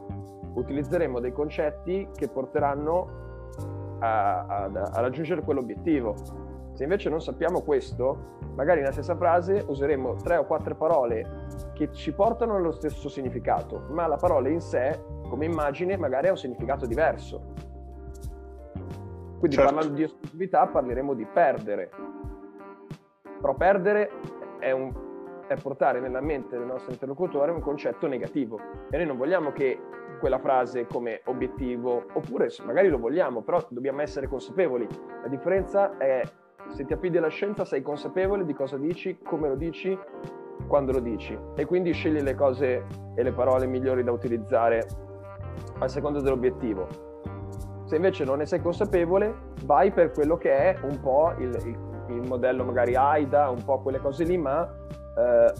utilizzeremo 0.53 1.19
dei 1.19 1.31
concetti 1.31 2.07
che 2.13 2.27
porteranno 2.27 3.23
a, 3.99 4.45
a, 4.45 4.63
a 4.63 4.99
raggiungere 5.01 5.41
quell'obiettivo 5.41 6.43
se 6.75 6.83
invece 6.83 7.09
non 7.09 7.21
sappiamo 7.21 7.61
questo, 7.61 8.37
magari 8.55 8.81
nella 8.81 8.91
stessa 8.91 9.15
frase 9.15 9.63
useremo 9.65 10.15
tre 10.15 10.35
o 10.35 10.45
quattro 10.45 10.75
parole 10.75 11.47
che 11.73 11.89
ci 11.93 12.11
portano 12.11 12.55
allo 12.55 12.73
stesso 12.73 13.07
significato, 13.07 13.85
ma 13.89 14.05
la 14.07 14.17
parola 14.17 14.49
in 14.49 14.59
sé, 14.59 15.01
come 15.29 15.45
immagine, 15.45 15.95
magari 15.95 16.27
ha 16.27 16.31
un 16.31 16.37
significato 16.37 16.85
diverso. 16.85 17.53
Quindi 19.39 19.55
certo. 19.55 19.73
parlando 19.73 19.93
di 19.95 20.03
esclusività 20.03 20.67
parleremo 20.67 21.13
di 21.13 21.25
perdere. 21.25 21.89
Però 23.39 23.53
perdere 23.55 24.11
è, 24.59 24.71
un, 24.71 24.93
è 25.47 25.55
portare 25.55 26.01
nella 26.01 26.21
mente 26.21 26.57
del 26.57 26.67
nostro 26.67 26.91
interlocutore 26.91 27.51
un 27.51 27.61
concetto 27.61 28.05
negativo 28.07 28.59
e 28.89 28.97
noi 28.97 29.05
non 29.05 29.15
vogliamo 29.15 29.53
che 29.53 29.79
quella 30.19 30.39
frase 30.39 30.87
come 30.87 31.21
obiettivo, 31.25 32.03
oppure 32.11 32.49
magari 32.65 32.89
lo 32.89 32.97
vogliamo, 32.97 33.43
però 33.43 33.65
dobbiamo 33.69 34.01
essere 34.01 34.27
consapevoli. 34.27 34.85
La 35.21 35.29
differenza 35.29 35.97
è 35.97 36.21
se 36.73 36.85
ti 36.85 36.93
affidi 36.93 37.17
alla 37.17 37.29
scienza 37.29 37.65
sei 37.65 37.81
consapevole 37.81 38.45
di 38.45 38.53
cosa 38.53 38.77
dici, 38.77 39.17
come 39.23 39.47
lo 39.47 39.55
dici, 39.55 39.97
quando 40.67 40.91
lo 40.91 40.99
dici 40.99 41.37
e 41.55 41.65
quindi 41.65 41.91
scegli 41.91 42.21
le 42.21 42.35
cose 42.35 42.85
e 43.15 43.23
le 43.23 43.31
parole 43.31 43.67
migliori 43.67 44.03
da 44.03 44.11
utilizzare 44.11 44.87
a 45.79 45.87
seconda 45.87 46.21
dell'obiettivo. 46.21 46.87
Se 47.85 47.95
invece 47.95 48.23
non 48.23 48.39
ne 48.39 48.45
sei 48.45 48.61
consapevole, 48.61 49.53
vai 49.65 49.91
per 49.91 50.11
quello 50.11 50.37
che 50.37 50.51
è 50.51 50.77
un 50.81 50.99
po' 51.01 51.33
il, 51.37 51.55
il, 51.65 52.15
il 52.15 52.27
modello 52.27 52.63
magari 52.63 52.95
AIDA, 52.95 53.49
un 53.49 53.63
po' 53.63 53.79
quelle 53.81 53.99
cose 53.99 54.23
lì, 54.23 54.37
ma 54.37 54.67
eh, 55.17 55.53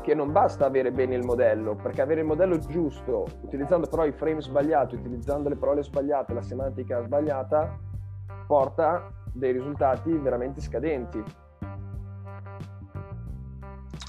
che 0.00 0.14
non 0.14 0.32
basta 0.32 0.64
avere 0.64 0.90
bene 0.90 1.14
il 1.14 1.24
modello, 1.24 1.74
perché 1.74 2.00
avere 2.00 2.20
il 2.20 2.26
modello 2.26 2.58
giusto, 2.58 3.26
utilizzando 3.42 3.86
però 3.86 4.06
i 4.06 4.12
frame 4.12 4.40
sbagliati, 4.40 4.94
utilizzando 4.94 5.50
le 5.50 5.56
parole 5.56 5.82
sbagliate, 5.82 6.32
la 6.32 6.40
semantica 6.40 7.02
sbagliata, 7.02 7.76
porta 8.46 9.10
dei 9.38 9.52
risultati 9.52 10.12
veramente 10.12 10.60
scadenti. 10.60 11.22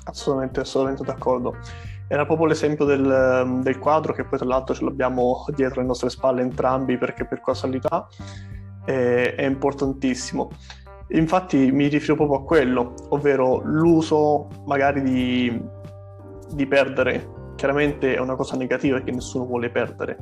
Assolutamente, 0.06 0.60
assolutamente 0.60 1.06
d'accordo. 1.06 1.56
Era 2.08 2.26
proprio 2.26 2.48
l'esempio 2.48 2.86
del, 2.86 3.60
del, 3.62 3.78
quadro 3.78 4.14
che 4.14 4.26
poi 4.26 4.40
tra 4.40 4.48
l'altro 4.48 4.74
ce 4.74 4.84
l'abbiamo 4.84 5.46
dietro 5.54 5.82
le 5.82 5.88
nostre 5.88 6.10
spalle 6.10 6.42
entrambi 6.42 6.98
perché 6.98 7.26
per 7.26 7.40
casualità 7.42 8.08
è, 8.84 9.36
è 9.38 9.46
importantissimo. 9.46 10.50
Infatti 11.10 11.72
mi 11.72 11.88
riferivo 11.88 12.26
proprio 12.26 12.40
a 12.40 12.44
quello, 12.44 12.94
ovvero 13.10 13.62
l'uso 13.64 14.48
magari 14.66 15.02
di, 15.02 15.62
di 16.52 16.68
perdere. 16.68 17.38
Chiaramente 17.56 18.16
è 18.16 18.20
una 18.20 18.36
cosa 18.36 18.56
negativa 18.56 19.02
che 19.02 19.12
nessuno 19.12 19.46
vuole 19.46 19.70
perdere, 19.70 20.18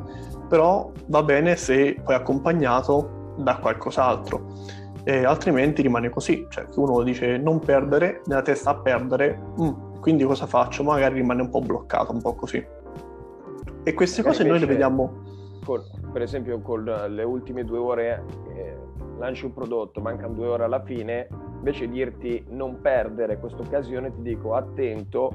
però 0.49 0.91
va 1.07 1.23
bene 1.23 1.55
se 1.55 1.99
poi 2.03 2.15
accompagnato 2.15 3.35
da 3.37 3.57
qualcos'altro 3.57 4.85
e 5.07 5.23
altrimenti 5.23 5.81
rimane 5.81 6.09
così, 6.09 6.45
cioè 6.49 6.65
uno 6.75 7.01
dice 7.01 7.37
non 7.37 7.59
perdere, 7.59 8.23
nella 8.25 8.41
testa 8.41 8.71
a 8.71 8.75
perdere, 8.75 9.39
mm, 9.57 10.01
quindi 10.01 10.25
cosa 10.25 10.47
faccio? 10.47 10.83
Magari 10.83 11.15
rimane 11.15 11.43
un 11.43 11.49
po' 11.49 11.61
bloccato, 11.61 12.11
un 12.11 12.21
po' 12.21 12.35
così. 12.35 12.61
E 13.83 13.93
queste 13.93 14.21
cose 14.21 14.43
noi 14.43 14.59
le 14.59 14.65
vediamo... 14.65 15.23
Con, 15.63 15.81
per 16.11 16.23
esempio 16.23 16.59
con 16.59 16.83
le 16.83 17.23
ultime 17.23 17.63
due 17.63 17.77
ore 17.77 18.25
eh, 18.53 18.77
lanci 19.17 19.45
un 19.45 19.53
prodotto, 19.53 20.01
mancano 20.01 20.33
due 20.33 20.47
ore 20.47 20.65
alla 20.65 20.83
fine, 20.83 21.29
invece 21.55 21.87
di 21.87 21.93
dirti 21.93 22.45
non 22.49 22.81
perdere 22.81 23.39
questa 23.39 23.61
occasione 23.61 24.13
ti 24.13 24.21
dico 24.21 24.55
attento, 24.55 25.33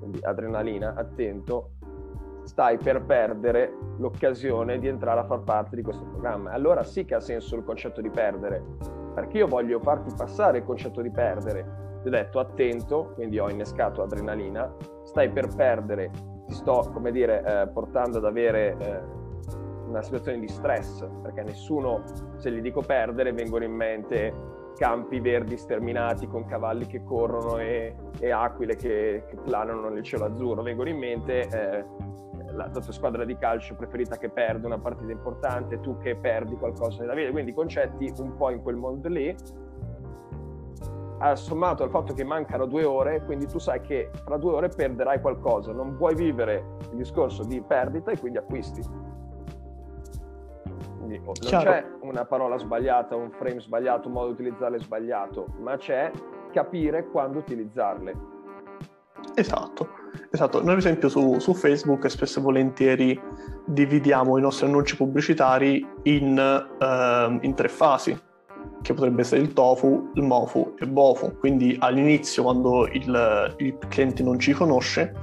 quindi 0.00 0.18
adrenalina, 0.20 0.92
attento, 0.96 1.70
stai 2.44 2.76
per 2.76 3.02
perdere 3.02 3.72
l'occasione 3.98 4.78
di 4.78 4.88
entrare 4.88 5.20
a 5.20 5.24
far 5.24 5.40
parte 5.40 5.76
di 5.76 5.82
questo 5.82 6.04
programma. 6.04 6.50
Allora 6.52 6.82
sì 6.82 7.04
che 7.04 7.14
ha 7.14 7.20
senso 7.20 7.56
il 7.56 7.64
concetto 7.64 8.00
di 8.00 8.10
perdere, 8.10 8.62
perché 9.14 9.38
io 9.38 9.46
voglio 9.46 9.78
farti 9.80 10.12
passare 10.16 10.58
il 10.58 10.64
concetto 10.64 11.00
di 11.00 11.10
perdere. 11.10 11.80
Ti 12.02 12.08
ho 12.08 12.10
detto 12.10 12.40
attento, 12.40 13.12
quindi 13.14 13.38
ho 13.38 13.48
innescato 13.48 14.02
adrenalina, 14.02 14.74
stai 15.04 15.30
per 15.30 15.54
perdere, 15.54 16.10
ti 16.46 16.54
sto, 16.54 16.90
come 16.92 17.12
dire, 17.12 17.42
eh, 17.44 17.68
portando 17.68 18.18
ad 18.18 18.24
avere 18.24 18.76
eh, 18.78 19.00
una 19.86 20.02
situazione 20.02 20.40
di 20.40 20.48
stress, 20.48 21.06
perché 21.22 21.42
nessuno, 21.42 22.02
se 22.36 22.50
gli 22.50 22.60
dico 22.60 22.80
perdere, 22.80 23.32
vengono 23.32 23.64
in 23.64 23.72
mente 23.72 24.60
campi 24.76 25.20
verdi 25.20 25.56
sterminati 25.56 26.26
con 26.26 26.44
cavalli 26.44 26.86
che 26.86 27.04
corrono 27.04 27.58
e, 27.58 27.94
e 28.18 28.30
aquile 28.30 28.74
che, 28.74 29.24
che, 29.28 29.36
planano 29.36 29.88
nel 29.88 30.02
cielo 30.02 30.24
azzurro, 30.24 30.62
vengono 30.62 30.88
in 30.88 30.98
mente 30.98 31.46
eh, 31.48 31.84
la, 32.54 32.68
la, 32.72 32.80
tua 32.80 32.92
squadra 32.92 33.24
di 33.24 33.36
calcio 33.36 33.74
preferita 33.74 34.16
che 34.16 34.28
perde 34.28 34.66
una 34.66 34.78
partita 34.78 35.10
importante, 35.10 35.80
tu 35.80 35.98
che 35.98 36.16
perdi 36.16 36.56
qualcosa 36.56 37.00
nella 37.00 37.14
vita, 37.14 37.30
quindi 37.30 37.52
concetti 37.52 38.12
un 38.18 38.36
po' 38.36 38.50
in 38.50 38.62
quel 38.62 38.76
mondo 38.76 39.08
lì, 39.08 39.34
sommato 41.34 41.84
al 41.84 41.90
fatto 41.90 42.14
che 42.14 42.24
mancano 42.24 42.66
due 42.66 42.84
ore, 42.84 43.22
quindi 43.24 43.46
tu 43.46 43.58
sai 43.58 43.80
che 43.80 44.10
fra 44.24 44.36
due 44.36 44.52
ore 44.52 44.68
perderai 44.68 45.20
qualcosa, 45.20 45.72
non 45.72 45.96
vuoi 45.96 46.14
vivere 46.14 46.76
il 46.90 46.96
discorso 46.96 47.44
di 47.44 47.60
perdita 47.60 48.10
e 48.10 48.18
quindi 48.18 48.38
acquisti. 48.38 48.82
Quindi 50.98 51.20
oh, 51.24 51.32
non 51.50 51.62
c'è 51.62 51.84
una 52.00 52.24
parola 52.24 52.58
sbagliata, 52.58 53.14
un 53.14 53.30
frame 53.30 53.60
sbagliato, 53.60 54.08
un 54.08 54.14
modo 54.14 54.26
di 54.28 54.32
utilizzarle 54.32 54.78
sbagliato, 54.80 55.46
ma 55.58 55.76
c'è 55.76 56.10
capire 56.50 57.06
quando 57.06 57.38
utilizzarle. 57.38 58.30
Esatto. 59.34 60.01
Esatto, 60.30 60.62
noi 60.62 60.72
ad 60.72 60.78
esempio 60.78 61.08
su, 61.08 61.38
su, 61.38 61.54
Facebook 61.54 62.08
spesso 62.10 62.38
e 62.38 62.42
volentieri 62.42 63.20
dividiamo 63.66 64.38
i 64.38 64.40
nostri 64.40 64.66
annunci 64.66 64.96
pubblicitari 64.96 65.86
in, 66.04 66.66
uh, 66.78 67.38
in, 67.44 67.54
tre 67.54 67.68
fasi, 67.68 68.18
che 68.82 68.94
potrebbe 68.94 69.22
essere 69.22 69.40
il 69.40 69.52
tofu, 69.52 70.10
il 70.14 70.22
mofu 70.22 70.74
e 70.78 70.84
il 70.84 70.90
bofu. 70.90 71.36
Quindi 71.38 71.76
all'inizio 71.78 72.42
quando 72.42 72.86
il, 72.88 73.54
il 73.58 73.78
cliente 73.88 74.22
non 74.22 74.38
ci 74.38 74.52
conosce, 74.52 75.14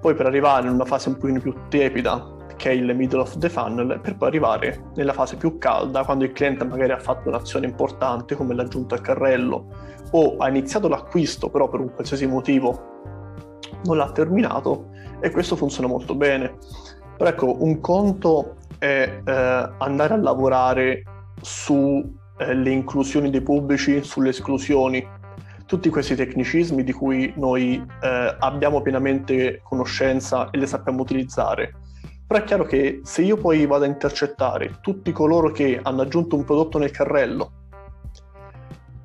poi 0.00 0.14
per 0.14 0.26
arrivare 0.26 0.66
in 0.66 0.74
una 0.74 0.84
fase 0.84 1.08
un 1.08 1.16
pochino 1.16 1.40
più 1.40 1.54
tiepida, 1.68 2.36
che 2.56 2.70
è 2.70 2.72
il 2.72 2.94
middle 2.94 3.20
of 3.20 3.38
the 3.38 3.48
funnel, 3.48 4.00
per 4.00 4.16
poi 4.16 4.28
arrivare 4.28 4.90
nella 4.94 5.12
fase 5.12 5.36
più 5.36 5.58
calda, 5.58 6.04
quando 6.04 6.24
il 6.24 6.32
cliente 6.32 6.64
magari 6.64 6.92
ha 6.92 6.98
fatto 6.98 7.28
un'azione 7.28 7.66
importante 7.66 8.34
come 8.34 8.54
l'aggiunta 8.54 8.94
al 8.94 9.00
carrello 9.00 9.66
o 10.12 10.36
ha 10.38 10.48
iniziato 10.48 10.88
l'acquisto, 10.88 11.48
però 11.48 11.68
per 11.68 11.80
un 11.80 11.92
qualsiasi 11.92 12.26
motivo 12.26 12.90
non 13.84 13.96
l'ha 13.96 14.10
terminato 14.12 14.90
e 15.20 15.30
questo 15.30 15.56
funziona 15.56 15.88
molto 15.88 16.14
bene. 16.14 16.56
Però 17.16 17.28
ecco, 17.30 17.62
un 17.62 17.80
conto 17.80 18.56
è 18.78 19.20
eh, 19.24 19.70
andare 19.78 20.14
a 20.14 20.16
lavorare 20.16 21.02
sulle 21.40 22.10
eh, 22.38 22.70
inclusioni 22.70 23.30
dei 23.30 23.42
pubblici, 23.42 24.02
sulle 24.02 24.30
esclusioni, 24.30 25.06
tutti 25.66 25.88
questi 25.88 26.14
tecnicismi 26.14 26.82
di 26.82 26.92
cui 26.92 27.32
noi 27.36 27.82
eh, 28.02 28.36
abbiamo 28.38 28.82
pienamente 28.82 29.60
conoscenza 29.62 30.50
e 30.50 30.58
le 30.58 30.66
sappiamo 30.66 31.00
utilizzare. 31.00 31.74
Però 32.26 32.40
è 32.40 32.44
chiaro 32.44 32.64
che 32.64 33.00
se 33.04 33.22
io 33.22 33.36
poi 33.36 33.66
vado 33.66 33.84
a 33.84 33.88
intercettare 33.88 34.78
tutti 34.80 35.12
coloro 35.12 35.50
che 35.50 35.78
hanno 35.82 36.02
aggiunto 36.02 36.36
un 36.36 36.44
prodotto 36.44 36.78
nel 36.78 36.90
carrello, 36.90 37.52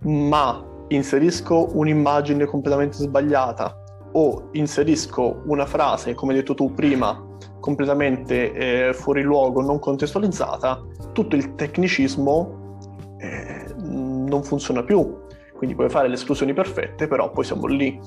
ma 0.04 0.64
inserisco 0.88 1.78
un'immagine 1.78 2.46
completamente 2.46 2.98
sbagliata, 2.98 3.84
o 4.20 4.50
inserisco 4.54 5.44
una 5.46 5.68
frase, 5.68 6.16
come 6.16 6.34
hai 6.34 6.40
detto 6.40 6.56
tu 6.56 6.74
prima, 6.74 7.24
completamente 7.60 8.52
eh, 8.52 8.94
fuori 8.94 9.22
luogo, 9.22 9.62
non 9.62 9.78
contestualizzata, 9.78 10.84
tutto 11.14 11.36
il 11.36 11.54
tecnicismo 11.54 12.80
eh, 13.20 13.66
non 13.78 14.44
funziona 14.44 14.84
più. 14.84 15.26
Quindi 15.56 15.76
puoi 15.76 15.90
fare 15.90 16.08
le 16.08 16.16
esclusioni 16.16 16.54
perfette, 16.54 17.08
però 17.08 17.32
poi 17.32 17.44
siamo 17.44 17.68
lì. 17.68 18.00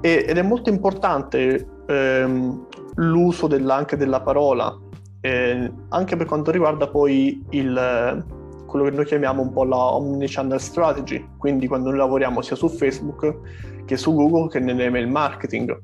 E, 0.00 0.24
ed 0.26 0.38
è 0.38 0.42
molto 0.42 0.70
importante 0.70 1.66
ehm, 1.88 2.66
l'uso 2.94 3.46
della, 3.46 3.74
anche 3.74 3.98
della 3.98 4.22
parola, 4.22 4.74
eh, 5.20 5.70
anche 5.90 6.16
per 6.16 6.26
quanto 6.26 6.50
riguarda 6.50 6.88
poi 6.88 7.44
il, 7.50 8.24
quello 8.66 8.84
che 8.84 8.96
noi 8.96 9.04
chiamiamo 9.04 9.42
un 9.42 9.52
po' 9.52 9.64
la 9.64 9.76
omnichannel 9.76 10.60
strategy, 10.60 11.26
quindi 11.36 11.66
quando 11.66 11.90
noi 11.90 11.98
lavoriamo 11.98 12.40
sia 12.40 12.56
su 12.56 12.68
Facebook 12.68 13.73
che 13.84 13.96
su 13.96 14.14
Google 14.14 14.48
che 14.48 14.60
nell'email 14.60 15.08
marketing, 15.08 15.82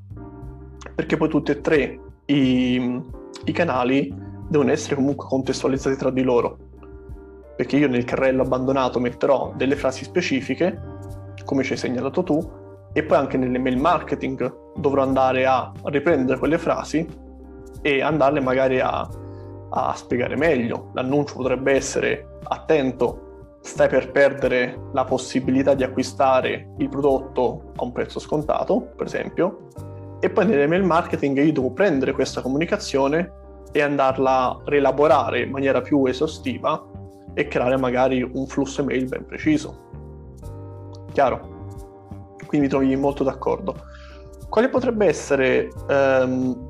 perché 0.95 1.17
poi 1.17 1.29
tutti 1.29 1.51
e 1.51 1.61
tre 1.61 2.01
i, 2.27 3.03
i 3.45 3.53
canali 3.53 4.15
devono 4.49 4.71
essere 4.71 4.97
comunque 4.97 5.27
contestualizzati 5.27 5.97
tra 5.97 6.11
di 6.11 6.23
loro, 6.23 6.57
perché 7.57 7.77
io 7.77 7.89
nel 7.89 8.05
carrello 8.05 8.43
abbandonato 8.43 8.99
metterò 8.99 9.53
delle 9.57 9.77
frasi 9.77 10.05
specifiche, 10.05 10.81
come 11.45 11.63
ci 11.63 11.73
hai 11.73 11.79
segnalato 11.79 12.23
tu, 12.23 12.59
e 12.93 13.03
poi 13.05 13.19
anche 13.19 13.37
nell'email 13.37 13.79
marketing 13.79 14.53
dovrò 14.77 15.03
andare 15.03 15.47
a 15.47 15.73
riprendere 15.85 16.39
quelle 16.39 16.59
frasi 16.59 17.07
e 17.83 18.03
andarle 18.03 18.41
magari 18.41 18.81
a, 18.81 19.09
a 19.71 19.95
spiegare 19.95 20.37
meglio. 20.37 20.91
L'annuncio 20.95 21.37
potrebbe 21.37 21.73
essere 21.73 22.39
attento, 22.43 23.30
stai 23.61 23.89
per 23.89 24.11
perdere 24.11 24.89
la 24.93 25.05
possibilità 25.05 25.75
di 25.75 25.83
acquistare 25.83 26.75
il 26.79 26.89
prodotto 26.89 27.73
a 27.77 27.85
un 27.85 27.93
prezzo 27.93 28.19
scontato, 28.19 28.93
per 28.97 29.07
esempio, 29.07 29.69
e 30.21 30.31
poi 30.31 30.47
nell'email 30.47 30.83
marketing 30.83 31.39
io 31.39 31.53
devo 31.53 31.73
prendere 31.73 32.13
questa 32.13 32.41
comunicazione 32.41 33.33
e 33.73 33.81
andarla 33.81 34.49
a 34.49 34.61
rielaborare 34.65 35.43
in 35.43 35.51
maniera 35.51 35.81
più 35.81 36.05
esaustiva 36.07 36.85
e 37.35 37.47
creare 37.47 37.77
magari 37.77 38.23
un 38.23 38.47
flusso 38.47 38.83
email 38.83 39.07
ben 39.07 39.25
preciso. 39.25 39.89
Chiaro? 41.13 41.59
Quindi 42.47 42.67
mi 42.67 42.69
trovi 42.69 42.97
molto 42.97 43.25
d'accordo. 43.25 43.77
Quale 44.49 44.69
potrebbe 44.69 45.07
essere, 45.07 45.71
ehm, 45.89 46.69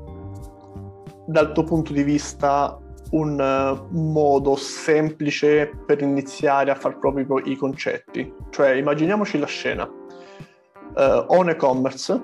dal 1.25 1.51
tuo 1.53 1.63
punto 1.63 1.93
di 1.93 2.03
vista, 2.03 2.77
un 3.11 3.39
uh, 3.39 3.87
modo 3.97 4.55
semplice 4.55 5.71
per 5.85 6.01
iniziare 6.01 6.71
a 6.71 6.75
far 6.75 6.97
proprio 6.97 7.39
i 7.43 7.55
concetti? 7.55 8.33
Cioè, 8.49 8.71
immaginiamoci 8.71 9.39
la 9.39 9.45
scena. 9.47 9.83
Uh, 9.83 11.25
ho 11.27 11.39
un 11.39 11.49
e-commerce, 11.49 12.21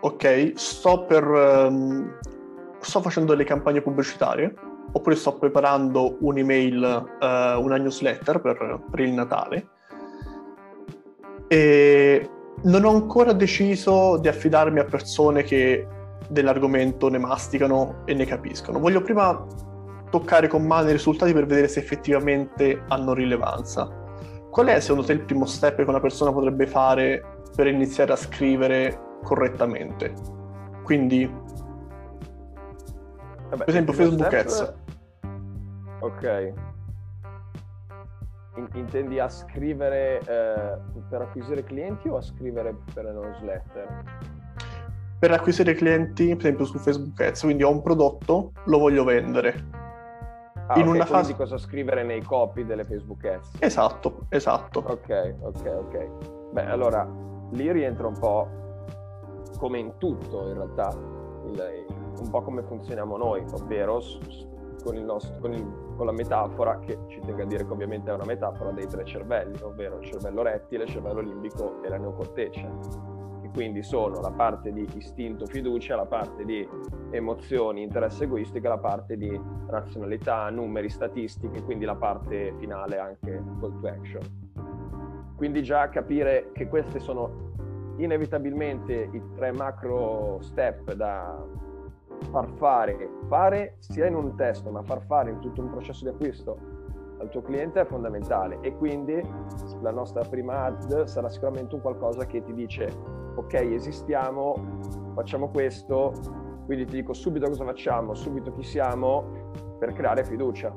ok, 0.00 0.52
sto 0.54 1.04
per... 1.04 1.24
Um, 1.24 2.18
sto 2.78 3.00
facendo 3.00 3.32
delle 3.32 3.44
campagne 3.44 3.80
pubblicitarie, 3.80 4.54
oppure 4.92 5.16
sto 5.16 5.36
preparando 5.38 6.16
un'email, 6.20 7.16
uh, 7.20 7.60
una 7.60 7.76
newsletter 7.76 8.40
per, 8.40 8.80
per 8.90 9.00
il 9.00 9.12
Natale, 9.12 9.68
e 11.48 12.30
non 12.62 12.84
ho 12.84 12.90
ancora 12.90 13.32
deciso 13.32 14.18
di 14.18 14.28
affidarmi 14.28 14.78
a 14.78 14.84
persone 14.84 15.42
che 15.42 15.86
dell'argomento 16.28 17.08
ne 17.08 17.18
masticano 17.18 18.02
e 18.04 18.14
ne 18.14 18.24
capiscono. 18.24 18.78
Voglio 18.78 19.00
prima 19.00 19.46
toccare 20.10 20.48
con 20.48 20.64
mano 20.64 20.88
i 20.88 20.92
risultati 20.92 21.32
per 21.32 21.46
vedere 21.46 21.68
se 21.68 21.80
effettivamente 21.80 22.82
hanno 22.88 23.12
rilevanza. 23.12 23.88
Qual 24.50 24.66
è 24.66 24.80
secondo 24.80 25.06
te 25.06 25.12
il 25.12 25.22
primo 25.22 25.44
step 25.44 25.76
che 25.76 25.88
una 25.88 26.00
persona 26.00 26.32
potrebbe 26.32 26.66
fare 26.66 27.22
per 27.54 27.66
iniziare 27.66 28.12
a 28.12 28.16
scrivere 28.16 29.18
correttamente? 29.22 30.14
Quindi, 30.82 31.30
Vabbè, 33.48 33.56
per 33.56 33.68
esempio, 33.68 33.92
Facebook 33.92 34.26
step... 34.26 34.40
Ads. 34.40 34.74
Ok, 36.00 36.52
intendi 38.74 39.18
a 39.18 39.28
scrivere 39.28 40.20
eh, 40.20 40.78
per 41.08 41.22
acquisire 41.22 41.62
clienti 41.64 42.08
o 42.08 42.16
a 42.16 42.22
scrivere 42.22 42.76
per 42.94 43.04
le 43.04 43.12
newsletter? 43.12 44.02
Per 45.18 45.30
acquisire 45.30 45.74
clienti, 45.74 46.28
per 46.28 46.46
esempio 46.46 46.64
su 46.64 46.78
Facebook 46.78 47.20
Ads, 47.20 47.40
quindi 47.40 47.62
ho 47.62 47.70
un 47.70 47.82
prodotto, 47.82 48.52
lo 48.64 48.78
voglio 48.78 49.04
vendere. 49.04 49.84
Ah, 50.68 50.78
in 50.78 50.86
okay, 50.86 50.94
una 50.96 51.04
fase 51.04 51.32
di 51.32 51.36
cosa 51.36 51.58
scrivere 51.58 52.02
nei 52.02 52.22
copy 52.22 52.64
delle 52.64 52.84
Facebook 52.84 53.24
Ads. 53.24 53.56
Esatto, 53.60 54.26
esatto. 54.28 54.82
Ok, 54.84 55.34
ok, 55.40 55.76
ok. 55.78 56.08
Beh, 56.52 56.66
allora 56.66 57.08
lì 57.52 57.70
rientra 57.70 58.06
un 58.08 58.18
po' 58.18 58.48
come 59.58 59.78
in 59.78 59.92
tutto 59.98 60.48
in 60.48 60.54
realtà, 60.54 60.90
il, 61.44 61.86
un 62.20 62.30
po' 62.30 62.42
come 62.42 62.62
funzioniamo 62.62 63.16
noi, 63.16 63.44
ovvero 63.52 64.00
con, 64.82 64.96
il 64.96 65.04
nostro, 65.04 65.38
con, 65.40 65.52
il, 65.52 65.94
con, 65.96 66.06
la 66.06 66.12
metafora, 66.12 66.78
che 66.80 66.98
ci 67.08 67.20
tengo 67.20 67.42
a 67.42 67.46
dire 67.46 67.64
che 67.64 67.72
ovviamente 67.72 68.10
è 68.10 68.14
una 68.14 68.24
metafora 68.24 68.70
dei 68.72 68.86
tre 68.86 69.04
cervelli, 69.04 69.60
ovvero 69.62 69.98
il 69.98 70.06
cervello 70.06 70.42
rettile, 70.42 70.84
il 70.84 70.90
cervello 70.90 71.20
limbico 71.20 71.82
e 71.82 71.88
la 71.88 71.96
neocorteccia, 71.96 72.68
quindi 73.56 73.82
sono 73.82 74.20
la 74.20 74.30
parte 74.30 74.70
di 74.70 74.86
istinto, 74.96 75.46
fiducia, 75.46 75.96
la 75.96 76.04
parte 76.04 76.44
di 76.44 76.68
emozioni, 77.08 77.80
interesse 77.80 78.24
egoistico 78.24 78.68
la 78.68 78.76
parte 78.76 79.16
di 79.16 79.40
razionalità, 79.68 80.50
numeri, 80.50 80.90
statistiche, 80.90 81.62
quindi 81.62 81.86
la 81.86 81.94
parte 81.94 82.52
finale 82.58 82.98
anche 82.98 83.42
call 83.58 83.80
to 83.80 83.88
action. 83.88 84.22
Quindi 85.36 85.62
già 85.62 85.88
capire 85.88 86.50
che 86.52 86.68
questi 86.68 87.00
sono 87.00 87.94
inevitabilmente 87.96 89.08
i 89.10 89.22
tre 89.34 89.52
macro 89.52 90.36
step 90.42 90.92
da, 90.92 91.42
far 92.30 92.48
fare, 92.56 93.08
fare 93.26 93.76
sia 93.78 94.04
in 94.04 94.16
un 94.16 94.36
testo, 94.36 94.70
ma 94.70 94.82
far 94.82 95.00
fare 95.06 95.30
in 95.30 95.38
tutto 95.38 95.62
un 95.62 95.70
processo 95.70 96.04
di 96.04 96.10
acquisto 96.10 96.58
al 97.20 97.30
tuo 97.30 97.40
cliente 97.40 97.80
è 97.80 97.86
fondamentale 97.86 98.58
e 98.60 98.76
quindi 98.76 99.18
la 99.80 99.90
nostra 99.90 100.22
prima 100.28 100.64
ad 100.64 101.04
sarà 101.04 101.30
sicuramente 101.30 101.74
un 101.74 101.80
qualcosa 101.80 102.26
che 102.26 102.44
ti 102.44 102.52
dice 102.52 103.24
ok 103.36 103.54
esistiamo, 103.54 104.54
facciamo 105.14 105.48
questo, 105.48 106.12
quindi 106.64 106.84
ti 106.86 106.96
dico 106.96 107.12
subito 107.12 107.46
cosa 107.46 107.64
facciamo, 107.64 108.14
subito 108.14 108.52
chi 108.52 108.62
siamo 108.62 109.52
per 109.78 109.92
creare 109.92 110.24
fiducia, 110.24 110.74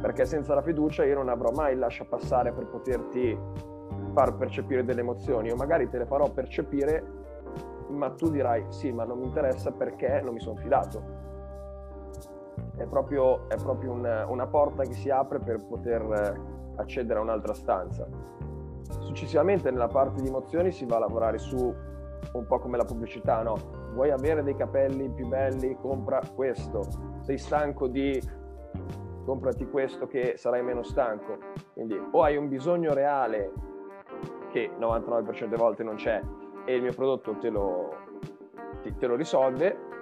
perché 0.00 0.24
senza 0.24 0.54
la 0.54 0.62
fiducia 0.62 1.04
io 1.04 1.16
non 1.16 1.28
avrò 1.28 1.50
mai 1.50 1.72
il 1.72 1.78
lascia 1.78 2.04
passare 2.04 2.52
per 2.52 2.66
poterti 2.66 3.36
far 4.12 4.36
percepire 4.36 4.84
delle 4.84 5.00
emozioni 5.00 5.50
o 5.50 5.56
magari 5.56 5.88
te 5.88 5.98
le 5.98 6.06
farò 6.06 6.30
percepire 6.30 7.22
ma 7.88 8.10
tu 8.10 8.30
dirai 8.30 8.66
sì, 8.68 8.92
ma 8.92 9.04
non 9.04 9.18
mi 9.18 9.26
interessa 9.26 9.70
perché 9.70 10.20
non 10.22 10.34
mi 10.34 10.40
sono 10.40 10.56
fidato. 10.56 11.22
È 12.76 12.86
proprio, 12.86 13.48
è 13.48 13.56
proprio 13.56 13.92
un, 13.92 14.26
una 14.28 14.46
porta 14.46 14.82
che 14.82 14.94
si 14.94 15.10
apre 15.10 15.38
per 15.38 15.64
poter 15.66 16.40
accedere 16.76 17.18
a 17.18 17.22
un'altra 17.22 17.54
stanza. 17.54 18.06
Successivamente 19.00 19.70
nella 19.70 19.88
parte 19.88 20.22
di 20.22 20.28
emozioni 20.28 20.72
si 20.72 20.84
va 20.84 20.96
a 20.96 21.00
lavorare 21.00 21.38
su 21.38 21.72
un 22.32 22.46
po' 22.46 22.58
come 22.58 22.76
la 22.76 22.84
pubblicità, 22.84 23.42
no? 23.42 23.54
Vuoi 23.92 24.10
avere 24.10 24.42
dei 24.42 24.56
capelli 24.56 25.08
più 25.10 25.26
belli? 25.28 25.76
Compra 25.80 26.20
questo. 26.34 26.82
Sei 27.20 27.38
stanco 27.38 27.86
di 27.86 28.20
comprati 29.24 29.66
questo 29.66 30.06
che 30.06 30.34
sarai 30.36 30.62
meno 30.62 30.82
stanco. 30.82 31.38
Quindi 31.72 32.00
o 32.10 32.22
hai 32.22 32.36
un 32.36 32.48
bisogno 32.48 32.92
reale 32.92 33.52
che 34.50 34.70
99% 34.78 35.44
delle 35.44 35.56
volte 35.56 35.82
non 35.82 35.96
c'è 35.96 36.20
e 36.64 36.74
il 36.74 36.82
mio 36.82 36.92
prodotto 36.92 37.36
te 37.38 37.50
lo, 37.50 37.90
ti, 38.82 38.94
te 38.96 39.06
lo 39.06 39.16
risolve, 39.16 39.92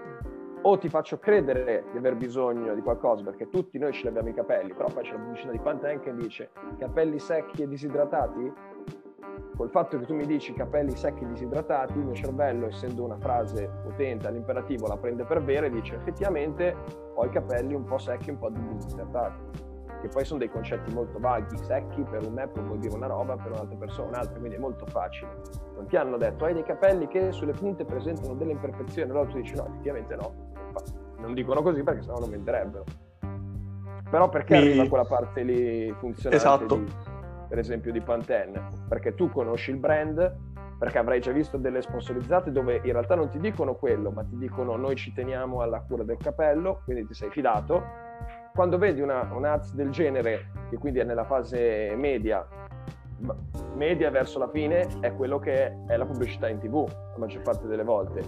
o 0.62 0.78
ti 0.78 0.88
faccio 0.88 1.18
credere 1.18 1.84
di 1.90 1.98
aver 1.98 2.14
bisogno 2.14 2.74
di 2.74 2.82
qualcosa 2.82 3.24
perché 3.24 3.48
tutti 3.48 3.78
noi 3.78 3.92
ce 3.92 4.08
abbiamo 4.08 4.28
i 4.28 4.34
capelli, 4.34 4.72
però 4.74 4.88
poi 4.92 5.02
c'è 5.02 5.12
la 5.12 5.18
pubblicità 5.18 5.50
di 5.50 5.58
Pantene 5.58 6.00
che 6.00 6.14
dice 6.14 6.50
capelli 6.78 7.18
secchi 7.18 7.62
e 7.62 7.68
disidratati. 7.68 8.52
Col 9.56 9.70
fatto 9.70 9.98
che 9.98 10.06
tu 10.06 10.14
mi 10.14 10.26
dici 10.26 10.52
capelli 10.54 10.96
secchi 10.96 11.26
disidratati, 11.26 11.98
il 11.98 12.04
mio 12.04 12.14
cervello, 12.14 12.66
essendo 12.66 13.04
una 13.04 13.18
frase 13.18 13.70
potente 13.82 14.26
all'imperativo, 14.26 14.86
la 14.86 14.96
prende 14.96 15.24
per 15.24 15.42
vero 15.42 15.66
e 15.66 15.70
dice 15.70 15.96
effettivamente 15.96 16.74
ho 17.14 17.24
i 17.24 17.30
capelli 17.30 17.74
un 17.74 17.84
po' 17.84 17.98
secchi 17.98 18.30
e 18.30 18.32
un 18.32 18.38
po' 18.38 18.50
disidratati 18.50 19.70
che 20.02 20.08
poi 20.08 20.24
sono 20.24 20.40
dei 20.40 20.50
concetti 20.50 20.92
molto 20.92 21.18
vaghi, 21.20 21.56
secchi 21.58 22.02
per 22.02 22.26
un 22.26 22.32
me 22.34 22.48
può 22.48 22.74
dire 22.74 22.94
una 22.94 23.06
roba, 23.06 23.36
per 23.36 23.52
un'altra 23.52 23.76
persona 23.76 24.08
un'altra, 24.08 24.38
quindi 24.38 24.56
è 24.56 24.58
molto 24.58 24.84
facile. 24.86 25.30
Non 25.76 25.86
ti 25.86 25.96
hanno 25.96 26.16
detto 26.16 26.44
hai 26.44 26.54
dei 26.54 26.64
capelli 26.64 27.06
che 27.06 27.30
sulle 27.30 27.52
punte 27.52 27.84
presentano 27.84 28.34
delle 28.34 28.50
imperfezioni, 28.50 29.10
allora 29.10 29.28
tu 29.28 29.36
dici 29.36 29.54
no, 29.54 29.66
effettivamente 29.68 30.16
no. 30.16 30.50
Non 31.18 31.34
dicono 31.34 31.62
così 31.62 31.84
perché 31.84 32.02
sennò 32.02 32.18
non 32.18 32.30
venderebbero. 32.30 32.84
Però 34.10 34.28
perché 34.28 34.58
Mi... 34.58 34.60
arriva 34.62 34.88
quella 34.88 35.04
parte 35.04 35.42
lì 35.42 35.94
funzionante 35.98 36.36
esatto. 36.36 36.76
di, 36.76 36.92
per 37.52 37.60
esempio 37.60 37.92
di 37.92 38.00
Pantene? 38.00 38.68
Perché 38.88 39.14
tu 39.14 39.28
conosci 39.28 39.72
il 39.72 39.76
brand, 39.76 40.36
perché 40.78 40.96
avrai 40.96 41.20
già 41.20 41.32
visto 41.32 41.58
delle 41.58 41.82
sponsorizzate 41.82 42.50
dove 42.50 42.80
in 42.82 42.92
realtà 42.92 43.14
non 43.14 43.28
ti 43.28 43.38
dicono 43.38 43.74
quello, 43.74 44.10
ma 44.10 44.24
ti 44.24 44.38
dicono 44.38 44.74
noi 44.76 44.96
ci 44.96 45.12
teniamo 45.12 45.60
alla 45.60 45.82
cura 45.82 46.02
del 46.02 46.16
capello, 46.16 46.80
quindi 46.84 47.04
ti 47.08 47.12
sei 47.12 47.28
fidato 47.28 47.84
quando 48.54 48.78
vedi 48.78 49.02
una, 49.02 49.28
un'ads 49.30 49.74
del 49.74 49.90
genere, 49.90 50.46
che 50.70 50.78
quindi 50.78 51.00
è 51.00 51.04
nella 51.04 51.24
fase 51.24 51.94
media, 51.94 52.42
media 53.74 54.10
verso 54.10 54.38
la 54.38 54.48
fine, 54.48 54.88
è 55.00 55.12
quello 55.14 55.38
che 55.38 55.76
è 55.86 55.96
la 55.98 56.06
pubblicità 56.06 56.48
in 56.48 56.58
tv, 56.58 56.88
la 56.88 57.18
maggior 57.18 57.42
parte 57.42 57.66
delle 57.66 57.84
volte, 57.84 58.22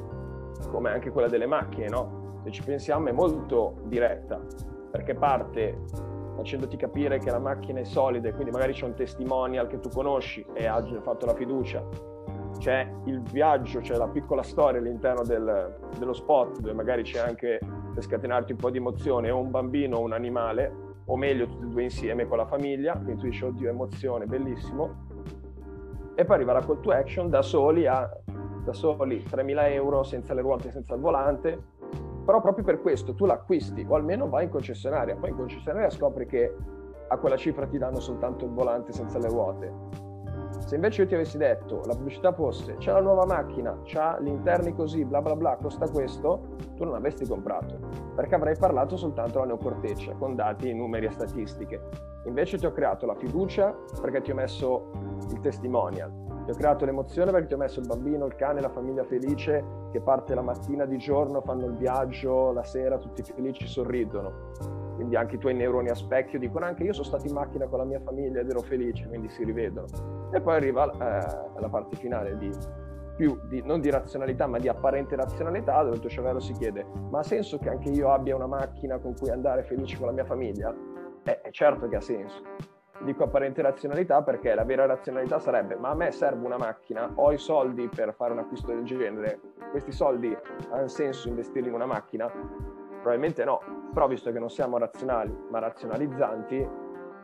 come 0.70 0.90
anche 0.90 1.10
quella 1.10 1.28
delle 1.28 1.46
macchine, 1.46 1.88
no? 1.88 2.42
Se 2.44 2.50
ci 2.50 2.62
pensiamo 2.62 3.08
è 3.08 3.12
molto 3.12 3.84
diretta, 3.84 4.38
perché 4.90 5.14
parte 5.14 6.12
facendoti 6.44 6.76
capire 6.76 7.18
che 7.18 7.30
la 7.30 7.38
macchina 7.38 7.80
è 7.80 7.84
solida 7.84 8.28
e 8.28 8.32
quindi 8.32 8.50
magari 8.50 8.74
c'è 8.74 8.84
un 8.84 8.94
testimonial 8.94 9.66
che 9.66 9.80
tu 9.80 9.88
conosci 9.88 10.44
e 10.52 10.66
ha 10.66 10.84
fatto 11.00 11.24
la 11.24 11.34
fiducia, 11.34 11.82
c'è 12.58 12.86
il 13.06 13.22
viaggio, 13.22 13.80
c'è 13.80 13.96
la 13.96 14.08
piccola 14.08 14.42
storia 14.42 14.78
all'interno 14.78 15.22
del, 15.22 15.74
dello 15.98 16.12
spot 16.12 16.60
dove 16.60 16.74
magari 16.74 17.02
c'è 17.02 17.18
anche 17.18 17.58
per 17.94 18.02
scatenarti 18.02 18.52
un 18.52 18.58
po' 18.58 18.68
di 18.68 18.76
emozione 18.76 19.30
o 19.30 19.40
un 19.40 19.50
bambino 19.50 19.96
o 19.96 20.02
un 20.02 20.12
animale 20.12 20.92
o 21.06 21.16
meglio 21.16 21.46
tutti 21.46 21.64
e 21.64 21.68
due 21.68 21.82
insieme 21.82 22.26
con 22.26 22.36
la 22.36 22.46
famiglia, 22.46 22.92
quindi 22.92 23.22
tu 23.22 23.26
dici 23.26 23.42
oddio 23.42 23.70
emozione, 23.70 24.26
bellissimo, 24.26 25.06
e 26.14 26.24
poi 26.24 26.36
arriva 26.36 26.52
la 26.52 26.60
call 26.60 26.80
to 26.80 26.90
action 26.90 27.30
da 27.30 27.40
soli 27.40 27.86
a 27.86 28.08
da 28.64 28.72
soli 28.72 29.22
3.000 29.28 29.72
euro 29.72 30.02
senza 30.02 30.32
le 30.32 30.40
ruote, 30.40 30.70
senza 30.70 30.94
il 30.94 31.00
volante, 31.00 31.72
però 32.24 32.40
proprio 32.40 32.64
per 32.64 32.80
questo 32.80 33.14
tu 33.14 33.26
l'acquisti 33.26 33.84
o 33.88 33.94
almeno 33.94 34.28
vai 34.28 34.44
in 34.44 34.50
concessionaria, 34.50 35.16
poi 35.16 35.30
in 35.30 35.36
concessionaria 35.36 35.90
scopri 35.90 36.26
che 36.26 36.56
a 37.08 37.18
quella 37.18 37.36
cifra 37.36 37.66
ti 37.66 37.78
danno 37.78 38.00
soltanto 38.00 38.44
il 38.44 38.52
volante 38.52 38.92
senza 38.92 39.18
le 39.18 39.28
ruote. 39.28 39.72
Se 40.58 40.76
invece 40.76 41.02
io 41.02 41.08
ti 41.08 41.14
avessi 41.14 41.36
detto 41.36 41.82
la 41.84 41.94
pubblicità 41.94 42.32
fosse 42.32 42.76
c'è 42.76 42.92
la 42.92 43.00
nuova 43.00 43.26
macchina, 43.26 43.78
c'ha 43.84 44.18
gli 44.20 44.28
interni 44.28 44.74
così, 44.74 45.04
bla 45.04 45.20
bla 45.20 45.36
bla, 45.36 45.58
costa 45.60 45.88
questo, 45.88 46.56
tu 46.76 46.84
non 46.84 46.94
avresti 46.94 47.26
comprato, 47.26 47.78
perché 48.14 48.34
avrei 48.34 48.56
parlato 48.56 48.96
soltanto 48.96 49.40
la 49.40 49.46
neocorteccia 49.46 50.14
con 50.14 50.34
dati, 50.34 50.72
numeri 50.72 51.06
e 51.06 51.10
statistiche. 51.10 51.82
Invece 52.24 52.56
ti 52.56 52.64
ho 52.64 52.72
creato 52.72 53.04
la 53.04 53.14
fiducia 53.14 53.76
perché 54.00 54.22
ti 54.22 54.30
ho 54.30 54.34
messo 54.34 54.90
il 55.30 55.40
testimonial, 55.40 56.23
ti 56.44 56.50
ho 56.50 56.54
creato 56.54 56.84
l'emozione 56.84 57.30
perché 57.30 57.48
ti 57.48 57.54
ho 57.54 57.58
messo 57.58 57.80
il 57.80 57.86
bambino, 57.86 58.26
il 58.26 58.34
cane, 58.34 58.60
la 58.60 58.68
famiglia 58.68 59.04
felice 59.04 59.64
che 59.90 60.00
parte 60.00 60.34
la 60.34 60.42
mattina 60.42 60.84
di 60.84 60.98
giorno, 60.98 61.40
fanno 61.40 61.66
il 61.66 61.74
viaggio, 61.76 62.52
la 62.52 62.64
sera 62.64 62.98
tutti 62.98 63.22
felici, 63.22 63.66
sorridono. 63.66 64.52
Quindi 64.96 65.16
anche 65.16 65.36
i 65.36 65.38
tuoi 65.38 65.54
neuroni 65.54 65.88
a 65.88 65.94
specchio 65.94 66.38
dicono 66.38 66.66
anche 66.66 66.84
io 66.84 66.92
sono 66.92 67.06
stato 67.06 67.26
in 67.26 67.32
macchina 67.32 67.66
con 67.66 67.78
la 67.78 67.84
mia 67.84 68.00
famiglia 68.00 68.40
ed 68.40 68.50
ero 68.50 68.60
felice, 68.60 69.06
quindi 69.08 69.28
si 69.28 69.42
rivedono. 69.44 69.86
E 70.32 70.40
poi 70.40 70.54
arriva 70.54 70.90
eh, 70.90 71.60
la 71.60 71.68
parte 71.68 71.96
finale 71.96 72.36
di 72.36 72.50
più 73.16 73.38
di, 73.44 73.62
non 73.62 73.80
di 73.80 73.90
razionalità 73.90 74.48
ma 74.48 74.58
di 74.58 74.68
apparente 74.68 75.14
razionalità 75.14 75.80
dove 75.84 75.94
il 75.94 76.00
tuo 76.00 76.10
cervello 76.10 76.40
si 76.40 76.52
chiede 76.54 76.84
ma 77.10 77.20
ha 77.20 77.22
senso 77.22 77.58
che 77.58 77.68
anche 77.68 77.88
io 77.90 78.10
abbia 78.10 78.34
una 78.34 78.48
macchina 78.48 78.98
con 78.98 79.14
cui 79.16 79.30
andare 79.30 79.62
felice 79.62 79.96
con 79.96 80.06
la 80.06 80.12
mia 80.12 80.24
famiglia? 80.24 80.74
Eh, 81.22 81.40
certo 81.52 81.86
che 81.86 81.94
ha 81.94 82.00
senso 82.00 82.42
dico 83.00 83.24
apparente 83.24 83.62
razionalità 83.62 84.22
perché 84.22 84.54
la 84.54 84.64
vera 84.64 84.86
razionalità 84.86 85.38
sarebbe 85.38 85.76
ma 85.76 85.90
a 85.90 85.94
me 85.94 86.10
serve 86.12 86.44
una 86.44 86.56
macchina, 86.56 87.10
ho 87.14 87.32
i 87.32 87.38
soldi 87.38 87.88
per 87.88 88.14
fare 88.14 88.32
un 88.32 88.38
acquisto 88.38 88.68
del 88.68 88.84
genere, 88.84 89.40
questi 89.70 89.92
soldi 89.92 90.36
hanno 90.70 90.88
senso 90.88 91.28
investirli 91.28 91.68
in 91.68 91.74
una 91.74 91.86
macchina? 91.86 92.26
Probabilmente 92.28 93.44
no, 93.44 93.60
però 93.92 94.06
visto 94.06 94.32
che 94.32 94.38
non 94.38 94.48
siamo 94.48 94.78
razionali 94.78 95.36
ma 95.50 95.58
razionalizzanti, 95.58 96.68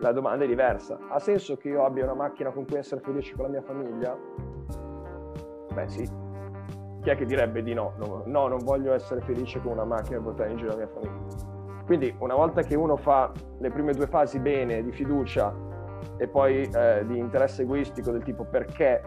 la 0.01 0.13
domanda 0.13 0.45
è 0.45 0.49
diversa. 0.49 0.99
Ha 1.09 1.19
senso 1.19 1.57
che 1.57 1.69
io 1.69 1.85
abbia 1.85 2.05
una 2.05 2.15
macchina 2.15 2.51
con 2.51 2.65
cui 2.65 2.77
essere 2.77 3.01
felice 3.01 3.35
con 3.35 3.45
la 3.45 3.51
mia 3.51 3.63
famiglia? 3.63 4.17
Beh 5.73 5.89
sì. 5.89 6.09
Chi 7.03 7.09
è 7.09 7.17
che 7.17 7.25
direbbe 7.25 7.63
di 7.63 7.73
no? 7.75 7.95
No, 7.97 8.23
no 8.27 8.49
non 8.49 8.59
voglio 8.63 8.93
essere 8.93 9.21
felice 9.21 9.61
con 9.61 9.73
una 9.73 9.85
macchina 9.85 10.19
e 10.19 10.21
portare 10.21 10.51
in 10.51 10.57
giro 10.57 10.71
la 10.71 10.77
mia 10.77 10.89
famiglia. 10.89 11.85
Quindi 11.85 12.15
una 12.19 12.35
volta 12.35 12.63
che 12.63 12.75
uno 12.75 12.97
fa 12.97 13.31
le 13.61 13.71
prime 13.71 13.93
due 13.93 14.07
fasi 14.07 14.39
bene, 14.41 14.83
di 14.83 14.91
fiducia 14.91 15.55
e 16.17 16.27
poi 16.27 16.63
eh, 16.63 17.05
di 17.07 17.19
interesse 17.19 17.63
egoistico 17.63 18.11
del 18.11 18.23
tipo 18.23 18.45
perché 18.45 19.03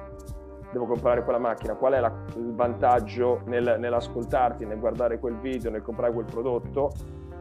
devo 0.72 0.86
comprare 0.86 1.24
quella 1.24 1.40
macchina, 1.40 1.76
qual 1.76 1.94
è 1.94 2.00
la, 2.00 2.12
il 2.36 2.54
vantaggio 2.54 3.42
nel, 3.46 3.78
nell'ascoltarti, 3.80 4.66
nel 4.66 4.80
guardare 4.80 5.20
quel 5.20 5.38
video, 5.40 5.70
nel 5.70 5.82
comprare 5.82 6.12
quel 6.14 6.26
prodotto, 6.26 6.92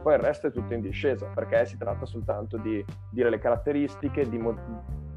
poi 0.01 0.15
il 0.15 0.19
resto 0.19 0.47
è 0.47 0.51
tutto 0.51 0.73
in 0.73 0.81
discesa 0.81 1.27
perché 1.33 1.65
si 1.65 1.77
tratta 1.77 2.05
soltanto 2.05 2.57
di 2.57 2.83
dire 3.09 3.29
le 3.29 3.39
caratteristiche, 3.39 4.27
di, 4.27 4.39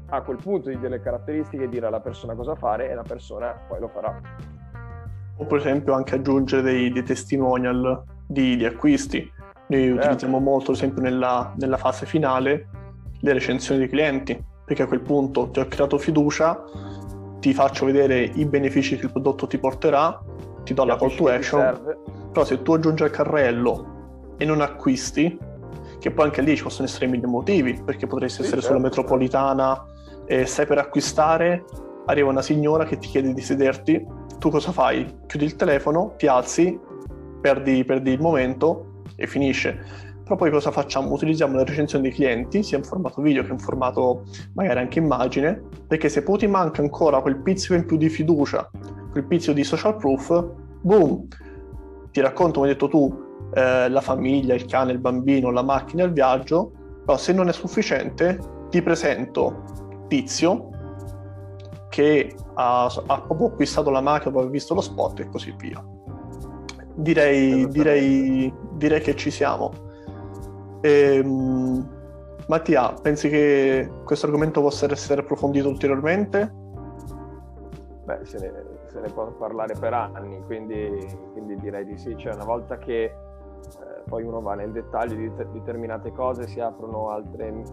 a 0.09 0.21
quel 0.21 0.37
punto 0.37 0.69
di 0.69 0.77
dire 0.77 0.89
le 0.89 1.01
caratteristiche, 1.01 1.67
dire 1.67 1.87
alla 1.87 1.99
persona 1.99 2.33
cosa 2.33 2.55
fare 2.55 2.89
e 2.89 2.95
la 2.95 3.03
persona 3.03 3.51
poi 3.67 3.79
lo 3.79 3.87
farà. 3.87 4.19
O 5.39 5.45
per 5.45 5.57
esempio 5.57 5.93
anche 5.93 6.15
aggiungere 6.15 6.63
dei, 6.63 6.91
dei 6.91 7.03
testimonial 7.03 8.03
di, 8.25 8.55
di 8.55 8.65
acquisti 8.65 9.31
noi 9.67 9.83
certo. 9.83 9.99
utilizziamo 9.99 10.39
molto, 10.39 10.71
ad 10.71 10.77
esempio, 10.77 11.01
nella, 11.01 11.53
nella, 11.57 11.77
fase 11.77 12.05
finale 12.05 12.69
le 13.19 13.33
recensioni 13.33 13.79
dei 13.79 13.89
clienti, 13.89 14.41
perché 14.65 14.83
a 14.83 14.87
quel 14.87 15.01
punto 15.01 15.49
ti 15.49 15.59
ho 15.59 15.65
creato 15.67 15.97
fiducia, 15.97 16.63
ti 17.39 17.53
faccio 17.53 17.85
vedere 17.85 18.21
i 18.21 18.45
benefici 18.45 18.97
che 18.97 19.05
il 19.05 19.11
prodotto 19.11 19.47
ti 19.47 19.57
porterà, 19.57 20.21
ti 20.63 20.73
do 20.73 20.83
la 20.85 20.97
call 20.97 21.15
to 21.15 21.27
action, 21.27 21.95
però 22.31 22.45
se 22.45 22.61
tu 22.61 22.73
aggiungi 22.73 23.03
al 23.03 23.09
carrello 23.09 24.35
e 24.37 24.45
non 24.45 24.61
acquisti, 24.61 25.37
che 25.99 26.11
poi 26.11 26.25
anche 26.25 26.41
lì 26.41 26.55
ci 26.55 26.63
possono 26.63 26.87
essere 26.87 27.07
mille 27.07 27.27
motivi, 27.27 27.81
perché 27.83 28.07
potresti 28.07 28.41
sì, 28.41 28.47
essere 28.47 28.61
certo, 28.61 28.75
sulla 28.75 28.87
metropolitana 28.87 29.85
e 30.25 30.45
stai 30.45 30.65
per 30.65 30.77
acquistare, 30.77 31.65
arriva 32.05 32.29
una 32.29 32.41
signora 32.41 32.85
che 32.85 32.97
ti 32.97 33.07
chiede 33.07 33.33
di 33.33 33.41
sederti, 33.41 34.05
tu 34.39 34.49
cosa 34.49 34.71
fai? 34.71 35.19
Chiudi 35.25 35.45
il 35.45 35.55
telefono, 35.55 36.13
ti 36.17 36.27
alzi, 36.27 36.79
perdi, 37.41 37.83
perdi 37.83 38.11
il 38.11 38.21
momento 38.21 38.96
e 39.17 39.27
finisce. 39.27 40.05
Però 40.23 40.35
poi 40.35 40.51
cosa 40.51 40.71
facciamo? 40.71 41.11
Utilizziamo 41.11 41.55
la 41.55 41.63
recensione 41.63 42.03
dei 42.03 42.13
clienti, 42.13 42.63
sia 42.63 42.77
in 42.77 42.83
formato 42.83 43.21
video 43.21 43.43
che 43.43 43.51
in 43.51 43.59
formato 43.59 44.23
magari 44.53 44.79
anche 44.79 44.99
immagine, 44.99 45.61
perché 45.87 46.07
se 46.07 46.23
poi 46.23 46.37
ti 46.37 46.47
manca 46.47 46.81
ancora 46.81 47.21
quel 47.21 47.41
pizzico 47.41 47.73
in 47.73 47.85
più 47.85 47.97
di 47.97 48.09
fiducia, 48.09 48.69
quel 49.11 49.25
pizzico 49.25 49.53
di 49.53 49.63
social 49.63 49.95
proof, 49.95 50.45
boom, 50.81 51.27
ti 52.11 52.21
racconto, 52.21 52.59
come 52.59 52.67
hai 52.67 52.73
detto 52.73 52.87
tu, 52.87 53.25
eh, 53.53 53.89
la 53.89 54.01
famiglia, 54.01 54.53
il 54.53 54.65
cane, 54.65 54.91
il 54.91 54.99
bambino, 54.99 55.49
la 55.49 55.63
macchina, 55.63 56.03
il 56.03 56.11
viaggio, 56.11 56.71
però 57.05 57.17
se 57.17 57.31
non 57.31 57.47
è 57.47 57.53
sufficiente 57.53 58.37
ti 58.69 58.81
presento 58.81 59.63
Tizio 60.09 60.69
che 61.89 62.35
ha, 62.55 62.85
ha 62.85 63.21
proprio 63.21 63.47
acquistato 63.47 63.89
la 63.89 64.01
macchina 64.01 64.37
aver 64.37 64.49
visto 64.49 64.73
lo 64.73 64.81
spot 64.81 65.21
e 65.21 65.29
così 65.29 65.53
via. 65.57 65.81
Direi, 66.97 67.67
direi, 67.67 68.51
direi 68.71 69.01
che 69.01 69.15
ci 69.15 69.29
siamo. 69.29 69.71
Ehm, 70.81 71.87
Mattia, 72.47 72.91
pensi 72.93 73.29
che 73.29 73.87
questo 74.03 74.25
argomento 74.25 74.61
possa 74.61 74.91
essere 74.91 75.21
approfondito 75.21 75.69
ulteriormente? 75.69 76.51
Beh, 78.03 78.19
se 78.23 78.39
ne, 78.39 78.63
se 78.85 78.99
ne 78.99 79.09
può 79.09 79.27
parlare 79.33 79.75
per 79.77 79.93
anni, 79.93 80.41
quindi, 80.45 80.89
quindi, 81.33 81.55
direi 81.57 81.85
di 81.85 81.97
sì. 81.97 82.17
Cioè, 82.17 82.33
una 82.33 82.45
volta 82.45 82.77
che 82.79 83.03
eh, 83.03 83.13
poi 84.07 84.23
uno 84.23 84.41
va 84.41 84.55
nel 84.55 84.71
dettaglio 84.71 85.15
di 85.15 85.31
determinate 85.51 86.11
cose, 86.13 86.47
si 86.47 86.59
aprono 86.59 87.09
altre 87.09 87.63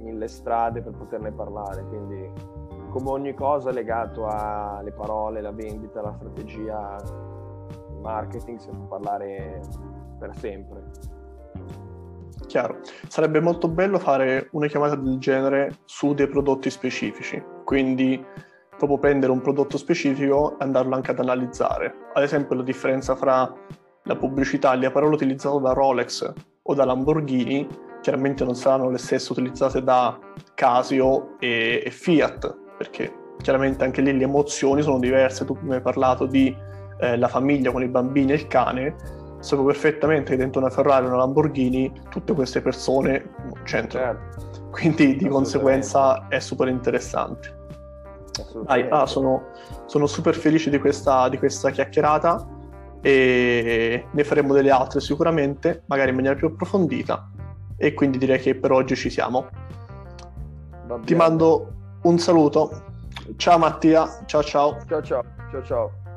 mille 0.00 0.28
strade 0.28 0.82
per 0.82 0.92
poterne 0.92 1.32
parlare. 1.32 1.82
Quindi, 1.84 2.30
come 2.90 3.10
ogni 3.10 3.32
cosa 3.32 3.70
legato 3.70 4.26
alle 4.26 4.92
parole, 4.92 5.40
la 5.40 5.52
vendita, 5.52 6.02
la 6.02 6.12
strategia, 6.12 6.96
marketing 8.08 8.58
si 8.58 8.70
può 8.70 8.98
parlare 8.98 9.60
per 10.18 10.34
sempre. 10.36 10.82
Chiaro, 12.46 12.78
sarebbe 13.08 13.40
molto 13.40 13.68
bello 13.68 13.98
fare 13.98 14.48
una 14.52 14.66
chiamata 14.66 14.94
del 14.94 15.18
genere 15.18 15.80
su 15.84 16.14
dei 16.14 16.28
prodotti 16.28 16.70
specifici, 16.70 17.42
quindi 17.64 18.24
proprio 18.78 18.98
prendere 18.98 19.32
un 19.32 19.42
prodotto 19.42 19.76
specifico 19.76 20.52
e 20.52 20.56
andarlo 20.60 20.94
anche 20.94 21.10
ad 21.10 21.18
analizzare. 21.18 21.94
Ad 22.14 22.22
esempio 22.22 22.56
la 22.56 22.62
differenza 22.62 23.14
fra 23.16 23.52
la 24.04 24.16
pubblicità 24.16 24.72
e 24.72 24.76
le 24.76 24.90
parole 24.90 25.14
utilizzate 25.14 25.60
da 25.60 25.72
Rolex 25.72 26.32
o 26.62 26.74
da 26.74 26.84
Lamborghini 26.84 27.66
chiaramente 28.00 28.44
non 28.44 28.54
saranno 28.54 28.88
le 28.88 28.98
stesse 28.98 29.32
utilizzate 29.32 29.82
da 29.82 30.18
Casio 30.54 31.38
e, 31.40 31.82
e 31.84 31.90
Fiat, 31.90 32.56
perché 32.78 33.12
chiaramente 33.42 33.84
anche 33.84 34.00
lì 34.00 34.16
le 34.16 34.24
emozioni 34.24 34.80
sono 34.80 34.98
diverse. 34.98 35.44
Tu 35.44 35.54
prima 35.54 35.74
hai 35.74 35.82
parlato 35.82 36.24
di 36.24 36.56
eh, 36.98 37.16
la 37.16 37.28
famiglia 37.28 37.70
con 37.70 37.82
i 37.82 37.88
bambini 37.88 38.32
e 38.32 38.34
il 38.34 38.46
cane, 38.46 38.94
sapevo 39.40 39.66
perfettamente 39.66 40.30
che 40.32 40.36
dentro 40.36 40.60
una 40.60 40.70
Ferrari 40.70 41.04
o 41.04 41.08
una 41.08 41.18
Lamborghini 41.18 41.92
tutte 42.10 42.34
queste 42.34 42.60
persone 42.60 43.30
c'entrano. 43.64 44.18
Certo. 44.40 44.70
Quindi 44.70 45.16
di 45.16 45.28
conseguenza 45.28 46.28
è 46.28 46.38
super 46.38 46.68
interessante. 46.68 47.56
Dai, 48.64 48.86
ah, 48.90 49.06
sono, 49.06 49.48
sono, 49.86 50.06
super 50.06 50.34
felice 50.34 50.70
di 50.70 50.78
questa, 50.78 51.28
di 51.28 51.38
questa 51.38 51.70
chiacchierata 51.70 52.46
e 53.00 54.06
ne 54.08 54.24
faremo 54.24 54.52
delle 54.52 54.70
altre 54.70 55.00
sicuramente, 55.00 55.82
magari 55.86 56.10
in 56.10 56.16
maniera 56.16 56.36
più 56.36 56.46
approfondita. 56.46 57.30
E 57.76 57.94
quindi 57.94 58.18
direi 58.18 58.38
che 58.38 58.54
per 58.54 58.70
oggi 58.70 58.94
ci 58.94 59.10
siamo. 59.10 59.48
Ti 61.04 61.14
mando 61.14 61.72
un 62.02 62.18
saluto. 62.18 62.84
Ciao 63.36 63.58
Mattia, 63.58 64.22
ciao 64.26 64.42
ciao. 64.42 64.78
Ciao 64.86 65.02
ciao, 65.02 65.22
ciao 65.50 65.62
ciao. 65.64 66.07